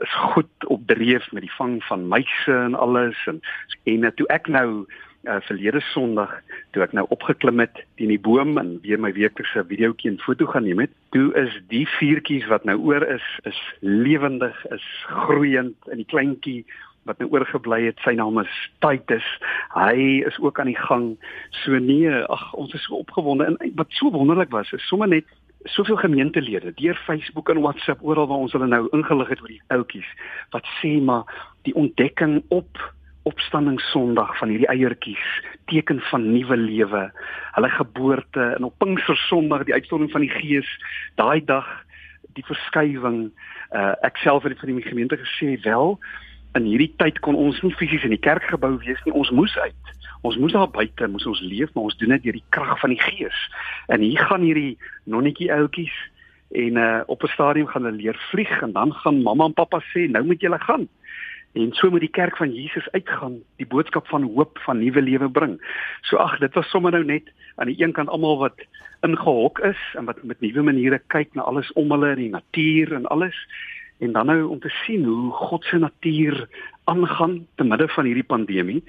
is 0.00 0.14
goed 0.34 0.66
op 0.66 0.86
dreef 0.86 1.32
met 1.32 1.44
die 1.44 1.56
vang 1.58 1.80
van 1.84 2.08
muise 2.08 2.58
en 2.66 2.74
alles 2.74 3.26
en 3.26 3.40
en 3.84 4.04
uh, 4.08 4.12
toe 4.16 4.28
ek 4.32 4.48
nou 4.48 4.86
uh, 5.28 5.40
verlede 5.46 5.80
Sondag 5.92 6.32
toe 6.72 6.84
ek 6.84 6.94
nou 6.96 7.04
opgeklim 7.14 7.60
het 7.62 7.82
teen 8.00 8.12
die 8.12 8.20
boom 8.20 8.56
en 8.60 8.78
weer 8.84 9.00
my 9.00 9.12
weeklikse 9.16 9.64
videoetjie 9.68 10.12
en 10.12 10.22
foto 10.22 10.48
gaan 10.50 10.66
neem 10.66 10.84
het, 10.84 10.94
toe 11.16 11.28
is 11.38 11.54
die 11.72 11.84
vuurtjies 11.98 12.48
wat 12.50 12.64
nou 12.68 12.78
oor 12.80 13.04
is, 13.06 13.26
is 13.48 13.58
lewendig, 13.80 14.56
is 14.74 14.86
groeiend 15.26 15.92
in 15.92 16.02
die 16.02 16.08
kleintjie 16.08 16.62
wat 17.08 17.18
nou 17.18 17.28
oorgebly 17.34 17.80
het, 17.88 17.98
sy 18.04 18.14
naam 18.14 18.38
is 18.38 18.52
Titus. 18.84 19.26
Hy 19.74 20.22
is 20.22 20.36
ook 20.38 20.60
aan 20.62 20.70
die 20.70 20.78
gang. 20.78 21.08
So 21.64 21.74
nee, 21.82 22.12
ag 22.30 22.44
ons 22.54 22.74
is 22.78 22.84
so 22.86 23.00
opgewonde 23.02 23.48
en 23.48 23.72
wat 23.78 23.90
so 23.98 24.12
wonderlik 24.14 24.52
was, 24.54 24.70
is 24.76 24.86
sommer 24.86 25.10
net 25.10 25.26
soveel 25.64 25.96
gemeentelede 25.96 26.72
deur 26.74 26.98
Facebook 27.06 27.48
en 27.48 27.60
WhatsApp 27.60 28.02
oral 28.02 28.26
waar 28.26 28.44
ons 28.46 28.52
hulle 28.52 28.66
nou 28.66 28.88
ingelig 28.90 29.28
het 29.28 29.42
oor 29.42 29.52
die 29.52 29.62
ouetjies 29.74 30.10
wat 30.50 30.66
sê 30.80 30.96
maar 31.02 31.28
die 31.68 31.74
ontdekking 31.74 32.42
op 32.48 32.80
opstanding 33.22 33.80
Sondag 33.80 34.34
van 34.38 34.50
hierdie 34.50 34.68
eiertjies 34.70 35.26
teken 35.70 36.00
van 36.10 36.24
nuwe 36.32 36.56
lewe. 36.56 37.02
Hulle 37.54 37.70
geboorte 37.70 38.42
en 38.56 38.66
op 38.66 38.78
Pinkster 38.82 39.16
Sondag 39.28 39.64
die 39.68 39.74
uitstorting 39.74 40.10
van 40.10 40.24
die 40.26 40.32
Gees 40.32 40.68
daai 41.20 41.44
dag 41.44 41.68
die 42.34 42.44
verskywing. 42.48 43.28
Uh, 43.70 43.92
ek 44.04 44.18
self 44.24 44.44
het 44.48 44.58
vir 44.60 44.72
die 44.72 44.88
gemeente 44.88 45.20
gesê 45.20 45.54
wel 45.64 45.98
in 46.58 46.68
hierdie 46.68 46.92
tyd 47.00 47.18
kon 47.24 47.38
ons 47.38 47.60
nie 47.62 47.74
fisies 47.74 48.04
in 48.04 48.14
die 48.14 48.20
kerkgebou 48.20 48.76
wees 48.84 49.00
nie. 49.04 49.14
Ons 49.16 49.30
moes 49.30 49.56
uit. 49.58 49.92
Ons 50.22 50.36
moes 50.38 50.54
daar 50.54 50.70
buite, 50.70 51.08
moes 51.10 51.26
ons 51.26 51.40
leef, 51.40 51.72
maar 51.74 51.88
ons 51.90 51.96
doen 51.98 52.14
dit 52.14 52.22
deur 52.28 52.38
die 52.38 52.48
krag 52.54 52.76
van 52.80 52.92
die 52.94 53.00
Gees. 53.00 53.38
En 53.88 54.04
hier 54.04 54.20
gaan 54.28 54.44
hierdie 54.46 54.78
nonnetjie 55.10 55.50
ouetjies 55.52 55.94
en 56.52 56.76
uh 56.76 57.00
op 57.06 57.22
'n 57.24 57.32
stadium 57.32 57.66
gaan 57.66 57.84
hulle 57.84 57.96
leer 57.96 58.18
vlieg 58.30 58.62
en 58.62 58.72
dan 58.72 58.92
gaan 58.92 59.22
mamma 59.22 59.44
en 59.44 59.56
pappa 59.56 59.80
sê 59.80 60.10
nou 60.10 60.24
moet 60.24 60.40
julle 60.40 60.58
gaan. 60.58 60.88
En 61.52 61.72
so 61.72 61.90
moet 61.90 62.00
die 62.00 62.10
kerk 62.10 62.36
van 62.36 62.54
Jesus 62.54 62.90
uitgaan, 62.90 63.42
die 63.56 63.66
boodskap 63.66 64.06
van 64.08 64.22
hoop 64.22 64.58
van 64.64 64.78
nuwe 64.78 65.02
lewe 65.02 65.28
bring. 65.30 65.58
So 66.00 66.16
ag, 66.16 66.38
dit 66.38 66.54
was 66.54 66.68
sommer 66.70 66.92
nou 66.92 67.04
net 67.04 67.28
aan 67.56 67.66
die 67.66 67.82
een 67.82 67.92
kant 67.92 68.08
almal 68.08 68.38
wat 68.38 68.60
ingehok 69.00 69.58
is 69.58 69.80
en 69.98 70.04
wat 70.04 70.22
met 70.22 70.40
nuwe 70.40 70.62
maniere 70.62 71.00
kyk 71.06 71.34
na 71.34 71.42
alles 71.42 71.72
om 71.72 71.90
hulle, 71.90 72.14
die 72.16 72.30
natuur 72.30 72.92
en 72.92 73.06
alles. 73.06 73.36
En 74.02 74.12
dan 74.12 74.26
nou 74.26 74.42
om 74.50 74.60
te 74.60 74.72
sien 74.82 75.04
hoe 75.06 75.30
God 75.30 75.64
se 75.64 75.78
natuur 75.78 76.48
aangaan 76.90 77.46
te 77.54 77.64
midde 77.64 77.88
van 77.88 78.08
hierdie 78.08 78.26
pandemie 78.26 78.82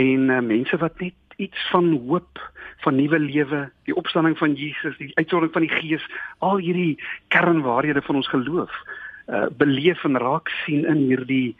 en 0.00 0.30
uh, 0.32 0.40
mense 0.40 0.76
wat 0.80 1.00
net 1.00 1.36
iets 1.36 1.68
van 1.70 1.90
hoop 2.08 2.40
van 2.84 2.96
nuwe 2.96 3.18
lewe, 3.18 3.66
die 3.84 3.96
opstanding 3.96 4.38
van 4.38 4.54
Jesus, 4.54 4.96
die 4.98 5.12
uitsondering 5.14 5.52
van 5.52 5.64
die 5.66 5.72
Gees, 5.72 6.04
al 6.38 6.60
hierdie 6.62 6.96
kernwaarhede 7.28 8.02
van 8.02 8.20
ons 8.22 8.28
geloof, 8.32 8.72
uh 9.26 9.46
beleef 9.58 10.04
en 10.06 10.18
raak 10.22 10.52
sien 10.64 10.84
in 10.86 11.00
hierdie 11.08 11.56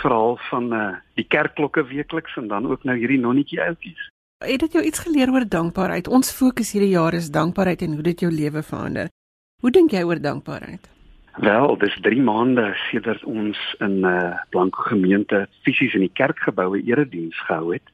verhaal 0.00 0.38
van 0.48 0.70
uh 0.72 0.86
die 1.20 1.26
kerkklokke 1.28 1.84
weekliks 1.86 2.36
en 2.40 2.48
dan 2.48 2.66
ook 2.70 2.86
nou 2.88 2.96
hierdie 2.96 3.20
nonnetjie 3.20 3.60
ouetjies. 3.62 4.08
Het 4.44 4.62
dit 4.64 4.72
jou 4.72 4.84
iets 4.84 5.02
geleer 5.04 5.30
oor 5.30 5.44
dankbaarheid? 5.44 6.08
Ons 6.08 6.32
fokus 6.32 6.72
hierdie 6.72 6.94
jaar 6.94 7.14
is 7.14 7.30
dankbaarheid 7.30 7.82
en 7.82 7.98
hoe 7.98 8.06
dit 8.08 8.24
jou 8.24 8.32
lewe 8.32 8.62
verander. 8.62 9.12
Hoe 9.60 9.70
dink 9.70 9.92
jy 9.92 10.02
oor 10.08 10.22
dankbaarheid? 10.22 10.88
Wel, 11.36 11.76
dis 11.78 11.98
3 12.00 12.22
maande 12.22 12.72
sedert 12.90 13.24
ons 13.24 13.58
in 13.78 14.00
'n 14.00 14.04
uh, 14.04 14.34
blanke 14.48 14.82
gemeente 14.82 15.48
fisies 15.62 15.94
in 15.94 16.00
die 16.00 16.12
kerkgeboue 16.12 16.82
erediens 16.82 17.38
gehou 17.46 17.72
het. 17.72 17.86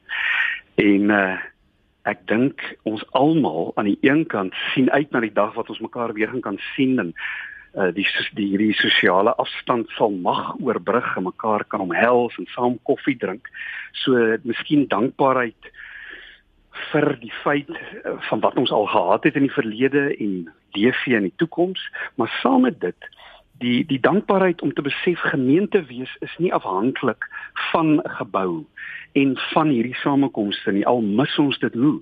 En 0.75 1.09
uh 1.09 1.37
ek 2.07 2.21
dink 2.31 2.63
ons 2.87 3.03
almal 3.11 3.71
aan 3.75 3.85
die 3.85 3.97
een 4.01 4.25
kant 4.31 4.53
sien 4.73 4.91
uit 4.91 5.11
na 5.11 5.19
die 5.19 5.33
dag 5.33 5.53
wat 5.53 5.69
ons 5.69 5.83
mekaar 5.83 6.13
weer 6.13 6.29
gaan 6.31 6.41
kan 6.41 6.59
sien 6.75 6.99
en 6.99 7.13
uh, 7.75 7.91
die 7.93 8.07
die 8.33 8.47
hierdie 8.47 8.73
sosiale 8.73 9.33
afstand 9.35 9.89
sal 9.89 10.11
mag 10.11 10.55
oorbrug 10.63 11.17
en 11.17 11.27
mekaar 11.27 11.65
kan 11.67 11.83
omhels 11.83 12.37
en 12.37 12.47
saam 12.55 12.79
koffie 12.83 13.17
drink. 13.17 13.49
So 13.91 14.37
miskien 14.43 14.87
dankbaarheid 14.87 15.71
vir 16.91 17.17
die 17.21 17.33
feit 17.43 17.69
uh, 17.69 18.17
van 18.29 18.39
wat 18.39 18.57
ons 18.57 18.71
al 18.71 18.85
gehad 18.85 19.23
het 19.23 19.35
in 19.35 19.47
die 19.47 19.53
verlede 19.53 20.17
en 20.17 20.53
leef 20.71 21.05
in 21.05 21.29
die 21.29 21.37
toekoms, 21.41 21.81
maar 22.15 22.31
saam 22.41 22.61
met 22.61 22.79
dit 22.81 23.09
die 23.57 23.85
die 23.85 23.99
dankbaarheid 23.99 24.61
om 24.61 24.73
te 24.73 24.81
besef 24.85 25.19
gemeente 25.19 25.81
wees 25.89 26.13
is 26.21 26.33
nie 26.37 26.53
afhanklik 26.53 27.25
van 27.71 27.99
gebou 28.19 28.65
en 29.13 29.37
van 29.53 29.71
hierdie 29.73 29.97
samekomste 30.03 30.71
nie 30.71 30.85
al 30.85 31.01
mis 31.01 31.37
ons 31.41 31.57
dit 31.59 31.73
hoe 31.73 32.01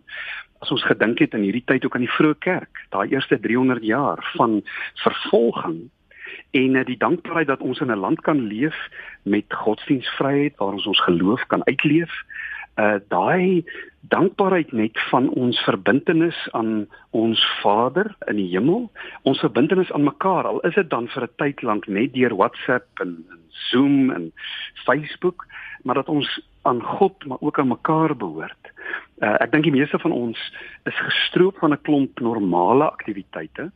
as 0.66 0.72
ons 0.72 0.86
gedink 0.88 1.20
het 1.22 1.36
in 1.38 1.46
hierdie 1.46 1.66
tyd 1.70 1.86
ook 1.86 1.98
aan 1.98 2.06
die 2.06 2.16
vroeë 2.16 2.40
kerk, 2.42 2.80
daai 2.96 3.12
eerste 3.14 3.38
300 3.40 3.84
jaar 3.86 4.22
van 4.36 4.62
vervolging 5.04 5.86
en 6.58 6.78
die 6.88 6.98
dankbaarheid 6.98 7.52
dat 7.52 7.62
ons 7.62 7.80
in 7.84 7.92
'n 7.92 8.00
land 8.00 8.22
kan 8.22 8.40
leef 8.48 8.76
met 9.24 9.46
godsdienstvryheid 9.54 10.56
waar 10.58 10.74
ons 10.74 10.88
ons 10.88 11.04
geloof 11.04 11.44
kan 11.48 11.66
uitleef. 11.66 12.12
Uh 12.80 13.00
daai 13.08 13.64
dankbaarheid 14.10 14.72
net 14.72 15.00
van 15.10 15.30
ons 15.30 15.60
verbintenis 15.64 16.38
aan 16.52 16.88
ons 17.10 17.42
Vader 17.62 18.16
in 18.28 18.36
die 18.36 18.50
hemel, 18.52 18.90
ons 19.24 19.40
verbintenis 19.40 19.92
aan 19.92 20.04
mekaar, 20.04 20.48
al 20.48 20.60
is 20.68 20.76
dit 20.76 20.90
dan 20.90 21.08
vir 21.08 21.24
'n 21.24 21.36
tyd 21.38 21.62
lank 21.62 21.88
net 21.88 22.14
deur 22.14 22.36
WhatsApp 22.36 23.00
en, 23.00 23.26
en 23.30 23.42
Zoom 23.70 24.12
en 24.12 24.32
Facebook, 24.86 25.46
maar 25.84 25.96
dat 25.96 26.10
ons 26.10 26.40
aan 26.62 26.82
God 26.82 27.26
maar 27.26 27.38
ook 27.42 27.60
aan 27.60 27.68
mekaar 27.68 28.16
behoort. 28.16 28.72
Uh, 29.22 29.36
ek 29.40 29.52
dink 29.52 29.64
die 29.64 29.76
meeste 29.76 30.00
van 30.00 30.12
ons 30.12 30.40
is 30.84 30.98
gestroop 31.08 31.58
van 31.58 31.72
'n 31.72 31.82
klomp 31.82 32.20
normale 32.20 32.90
aktiwiteite 32.92 33.72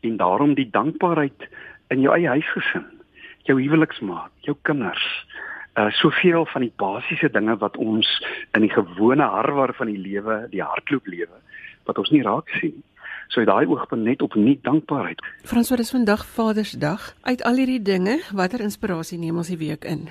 en 0.00 0.16
daarom 0.16 0.54
die 0.54 0.70
dankbaarheid 0.70 1.48
in 1.88 2.00
jou 2.00 2.14
eie 2.14 2.28
huisgesin, 2.28 2.86
jou 3.46 3.60
huweliksmaat, 3.60 4.32
jou 4.40 4.56
kinders, 4.62 5.26
uh 5.80 5.90
soveel 5.90 6.46
van 6.46 6.60
die 6.66 6.72
basiese 6.76 7.30
dinge 7.30 7.56
wat 7.56 7.76
ons 7.76 8.08
in 8.52 8.60
die 8.60 8.72
gewone 8.72 9.24
harwar 9.24 9.72
van 9.74 9.88
die 9.88 9.98
lewe, 9.98 10.46
die 10.50 10.62
hardloop 10.62 11.06
lewe, 11.06 11.38
wat 11.88 11.98
ons 11.98 12.10
nie 12.10 12.22
raak 12.22 12.48
sien 12.60 12.74
nie. 12.76 12.88
So 13.32 13.40
uit 13.40 13.48
daai 13.48 13.66
oogpunt 13.66 14.04
net 14.04 14.22
op 14.22 14.34
nie 14.36 14.58
dankbaarheid. 14.62 15.22
Frans, 15.48 15.70
wat 15.72 15.80
is 15.80 15.90
vandag 15.90 16.26
Vadersdag? 16.26 17.14
Uit 17.22 17.42
al 17.48 17.56
hierdie 17.62 17.80
dinge, 17.82 18.18
watter 18.36 18.60
inspirasie 18.60 19.16
neem 19.18 19.38
ons 19.40 19.48
die 19.48 19.56
week 19.56 19.86
in? 19.88 20.10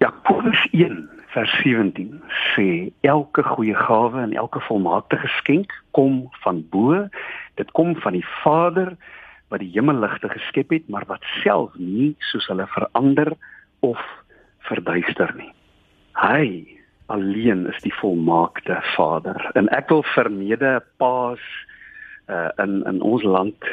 Jakobus 0.00 0.62
1 0.72 1.02
vers 1.34 1.52
17 1.60 2.22
sê 2.54 2.88
elke 3.04 3.44
goeie 3.44 3.76
gawe 3.76 4.22
en 4.22 4.32
elke 4.32 4.62
volmaakte 4.64 5.18
geskenk 5.20 5.74
kom 5.92 6.22
van 6.40 6.62
bo. 6.72 7.04
Dit 7.60 7.74
kom 7.76 7.92
van 8.00 8.16
die 8.16 8.24
Vader 8.40 8.94
wat 9.52 9.60
die 9.60 9.72
hemelligte 9.74 10.32
geskep 10.32 10.72
het, 10.72 10.88
maar 10.88 11.04
wat 11.08 11.24
self 11.42 11.76
nie 11.76 12.14
soos 12.30 12.48
hulle 12.48 12.64
verander 12.72 13.34
of 13.84 14.00
verduister 14.68 15.32
nie. 15.36 15.52
Hy 16.18 16.78
alleen 17.08 17.66
is 17.72 17.80
die 17.82 17.94
volmaakte 17.94 18.78
Vader. 18.94 19.50
En 19.54 19.68
ek 19.72 19.88
wil 19.88 20.02
vermede 20.14 20.78
paas 21.00 21.42
uh, 22.28 22.50
in 22.60 22.82
in 22.90 23.00
ons 23.00 23.24
land 23.24 23.68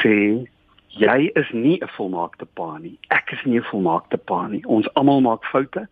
sê 0.00 0.46
jy 0.92 1.18
is 1.34 1.50
nie 1.50 1.78
'n 1.80 1.90
volmaakte 1.96 2.46
pa 2.54 2.78
nie. 2.78 2.98
Ek 3.08 3.32
is 3.32 3.42
nie 3.44 3.58
'n 3.58 3.70
volmaakte 3.70 4.16
pa 4.16 4.46
nie. 4.46 4.62
Ons 4.66 4.88
almal 4.94 5.20
maak 5.20 5.44
foute, 5.44 5.88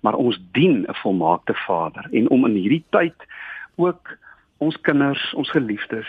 maar 0.00 0.14
ons 0.14 0.38
dien 0.52 0.84
'n 0.88 1.00
volmaakte 1.02 1.54
Vader 1.66 2.06
en 2.12 2.30
om 2.30 2.44
in 2.46 2.54
hierdie 2.54 2.84
tyd 2.90 3.16
ook 3.76 4.18
ons 4.58 4.80
kinders, 4.80 5.34
ons 5.34 5.50
geliefdes 5.50 6.08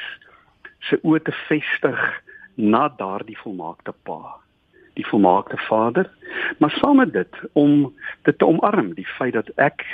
se 0.80 1.00
oë 1.04 1.22
te 1.24 1.32
vestig 1.48 2.00
na 2.56 2.90
daardie 2.98 3.38
volmaakte 3.38 3.94
pa, 4.04 4.36
die 5.02 5.10
volmaakte 5.10 5.58
Vader, 5.68 6.10
maar 6.62 6.74
saam 6.78 7.02
met 7.02 7.14
dit 7.14 7.42
om 7.58 7.90
dit 8.28 8.38
te 8.38 8.48
omarm, 8.48 8.94
die 8.98 9.08
feit 9.18 9.34
dat 9.34 9.50
ek 9.58 9.86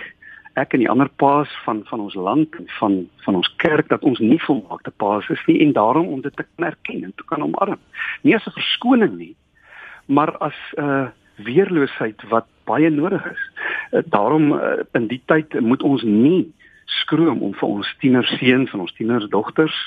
ek 0.58 0.74
en 0.74 0.82
die 0.82 0.89
ander 0.89 1.10
paas 1.22 1.52
van 1.65 1.84
van 1.86 2.02
ons 2.02 2.15
land 2.17 2.56
en 2.58 2.70
van 2.80 2.93
van 3.26 3.36
ons 3.39 3.50
kerk 3.62 3.91
dat 3.93 4.06
ons 4.10 4.20
nie 4.20 4.39
volmaakte 4.41 4.91
paas 5.04 5.30
is 5.30 5.43
nie 5.46 5.60
en 5.65 5.74
daarom 5.74 6.08
om 6.15 6.22
dit 6.22 6.34
te 6.36 6.46
erken 6.56 7.04
en 7.04 7.13
te 7.15 7.26
kan 7.30 7.46
omarm. 7.46 7.78
Nie 8.24 8.36
as 8.36 8.48
'n 8.48 8.58
verskoning 8.58 9.17
nie, 9.17 9.36
maar 10.06 10.38
as 10.38 10.58
'n 10.76 10.82
uh, 10.82 11.08
weerloosheid 11.36 12.24
wat 12.30 12.48
baie 12.65 12.89
nodig 12.89 13.26
is. 13.32 13.43
Uh, 13.91 14.02
daarom 14.06 14.52
uh, 14.54 14.82
in 14.93 15.08
die 15.08 15.22
tyd 15.26 15.60
moet 15.60 15.84
ons 15.84 16.04
nie 16.04 16.52
skroom 16.86 17.41
om 17.41 17.54
vir 17.54 17.70
ons 17.70 17.96
tienerseuns 18.00 18.74
en 18.74 18.80
ons 18.80 18.93
tienersdogters 18.93 19.78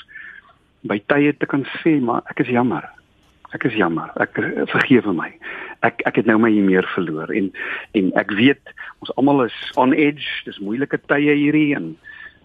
by 0.81 1.01
tye 1.05 1.33
te 1.37 1.45
kan 1.45 1.65
sê 1.81 1.99
maar 1.99 2.21
ek 2.25 2.39
is 2.39 2.47
jammer. 2.47 3.00
Ek 3.51 3.65
is 3.67 3.75
jammer. 3.75 4.11
Ek 4.21 4.37
vergewe 4.71 5.13
my. 5.13 5.29
Ek 5.83 6.01
ek 6.07 6.21
het 6.21 6.29
nou 6.29 6.37
my 6.39 6.51
hier 6.53 6.63
meer 6.63 6.87
verloor 6.95 7.31
en 7.35 7.51
en 7.97 8.11
ek 8.19 8.31
weet 8.37 8.73
ons 9.03 9.13
almal 9.17 9.45
is 9.45 9.57
on 9.75 9.93
edge. 9.93 10.27
Dis 10.45 10.61
moeilike 10.63 10.99
tye 11.11 11.35
hierdie 11.35 11.75
en 11.75 11.95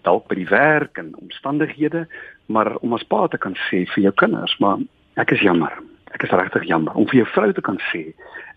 dalk 0.07 0.27
by 0.27 0.37
die 0.39 0.49
werk 0.49 0.99
en 1.01 1.13
omstandighede, 1.19 2.05
maar 2.47 2.75
om 2.81 2.93
as 2.95 3.03
pa 3.03 3.27
te 3.27 3.37
kan 3.37 3.55
sê 3.67 3.83
vir 3.93 4.07
jou 4.07 4.13
kinders, 4.23 4.55
maar 4.63 4.79
ek 5.19 5.33
is 5.35 5.43
jammer. 5.43 5.73
Ek 6.15 6.23
is 6.23 6.31
regtig 6.31 6.67
jammer 6.69 6.95
om 6.95 7.07
vir 7.09 7.23
jou 7.23 7.29
vrou 7.33 7.51
te 7.53 7.63
kan 7.63 7.79
sê 7.91 8.07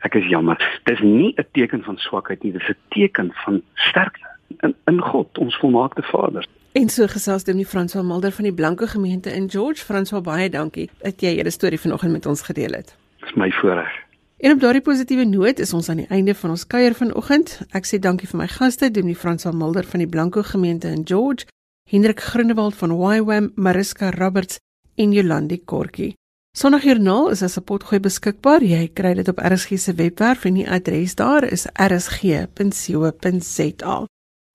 ek 0.06 0.16
is 0.16 0.28
jammer. 0.30 0.58
Dis 0.88 1.00
nie 1.00 1.34
'n 1.36 1.46
teken 1.52 1.82
van 1.84 1.98
swakheid 1.98 2.42
nie, 2.42 2.52
dis 2.52 2.68
'n 2.68 2.76
teken 2.90 3.32
van 3.44 3.62
sterkte 3.74 4.26
in 4.62 4.74
in 4.86 5.00
God, 5.00 5.38
ons 5.38 5.56
volmaakte 5.56 6.02
Vader. 6.02 6.46
En 6.72 6.88
so 6.88 7.06
gesels 7.06 7.44
met 7.44 7.66
François 7.66 8.06
Mulder 8.06 8.33
van 8.33 8.44
die 8.44 8.52
Blanke 8.52 8.87
Gemeente 8.87 9.30
in 9.30 9.50
George. 9.50 9.85
François, 9.85 10.22
baie 10.22 10.50
dankie 10.50 10.90
dat 11.02 11.20
jy 11.20 11.28
hierdie 11.35 11.52
storie 11.52 11.80
vanoggend 11.80 12.12
met 12.12 12.26
ons 12.26 12.42
gedeel 12.46 12.70
het. 12.78 12.96
Dis 13.20 13.35
my 13.35 13.50
voorreg. 13.50 13.90
En 14.38 14.52
op 14.52 14.61
daardie 14.61 14.83
positiewe 14.83 15.24
noot 15.24 15.59
is 15.59 15.72
ons 15.72 15.88
aan 15.88 15.96
die 15.96 16.06
einde 16.09 16.35
van 16.35 16.50
ons 16.50 16.66
kuier 16.66 16.94
vanoggend. 16.94 17.61
Ek 17.74 17.87
sê 17.90 17.98
dankie 17.98 18.28
vir 18.30 18.38
my 18.38 18.46
gaste, 18.46 18.90
Dominee 18.90 19.18
François 19.18 19.56
Mulder 19.56 19.85
van 19.85 19.98
die 19.98 20.09
Blanke 20.09 20.42
Gemeente 20.46 20.88
in 20.88 21.02
George, 21.04 21.44
Hendrik 21.90 22.20
Groenewald 22.20 22.74
van 22.78 22.90
YWAM, 22.94 23.52
Mariska 23.56 24.11
Roberts 24.14 24.59
en 24.94 25.12
Jolandi 25.12 25.59
Kortjie. 25.64 26.14
Sondagjoernaal 26.54 27.30
is 27.35 27.42
as 27.42 27.59
'n 27.59 27.64
potgooi 27.64 28.00
beskikbaar. 28.00 28.62
Jy 28.62 28.90
kry 28.94 29.14
dit 29.14 29.28
op 29.28 29.38
RSG 29.38 29.78
se 29.78 29.94
webwerf 29.94 30.44
en 30.44 30.54
die 30.54 30.70
adres 30.70 31.14
daar 31.14 31.44
is 31.44 31.66
rsg.co.za. 31.74 32.46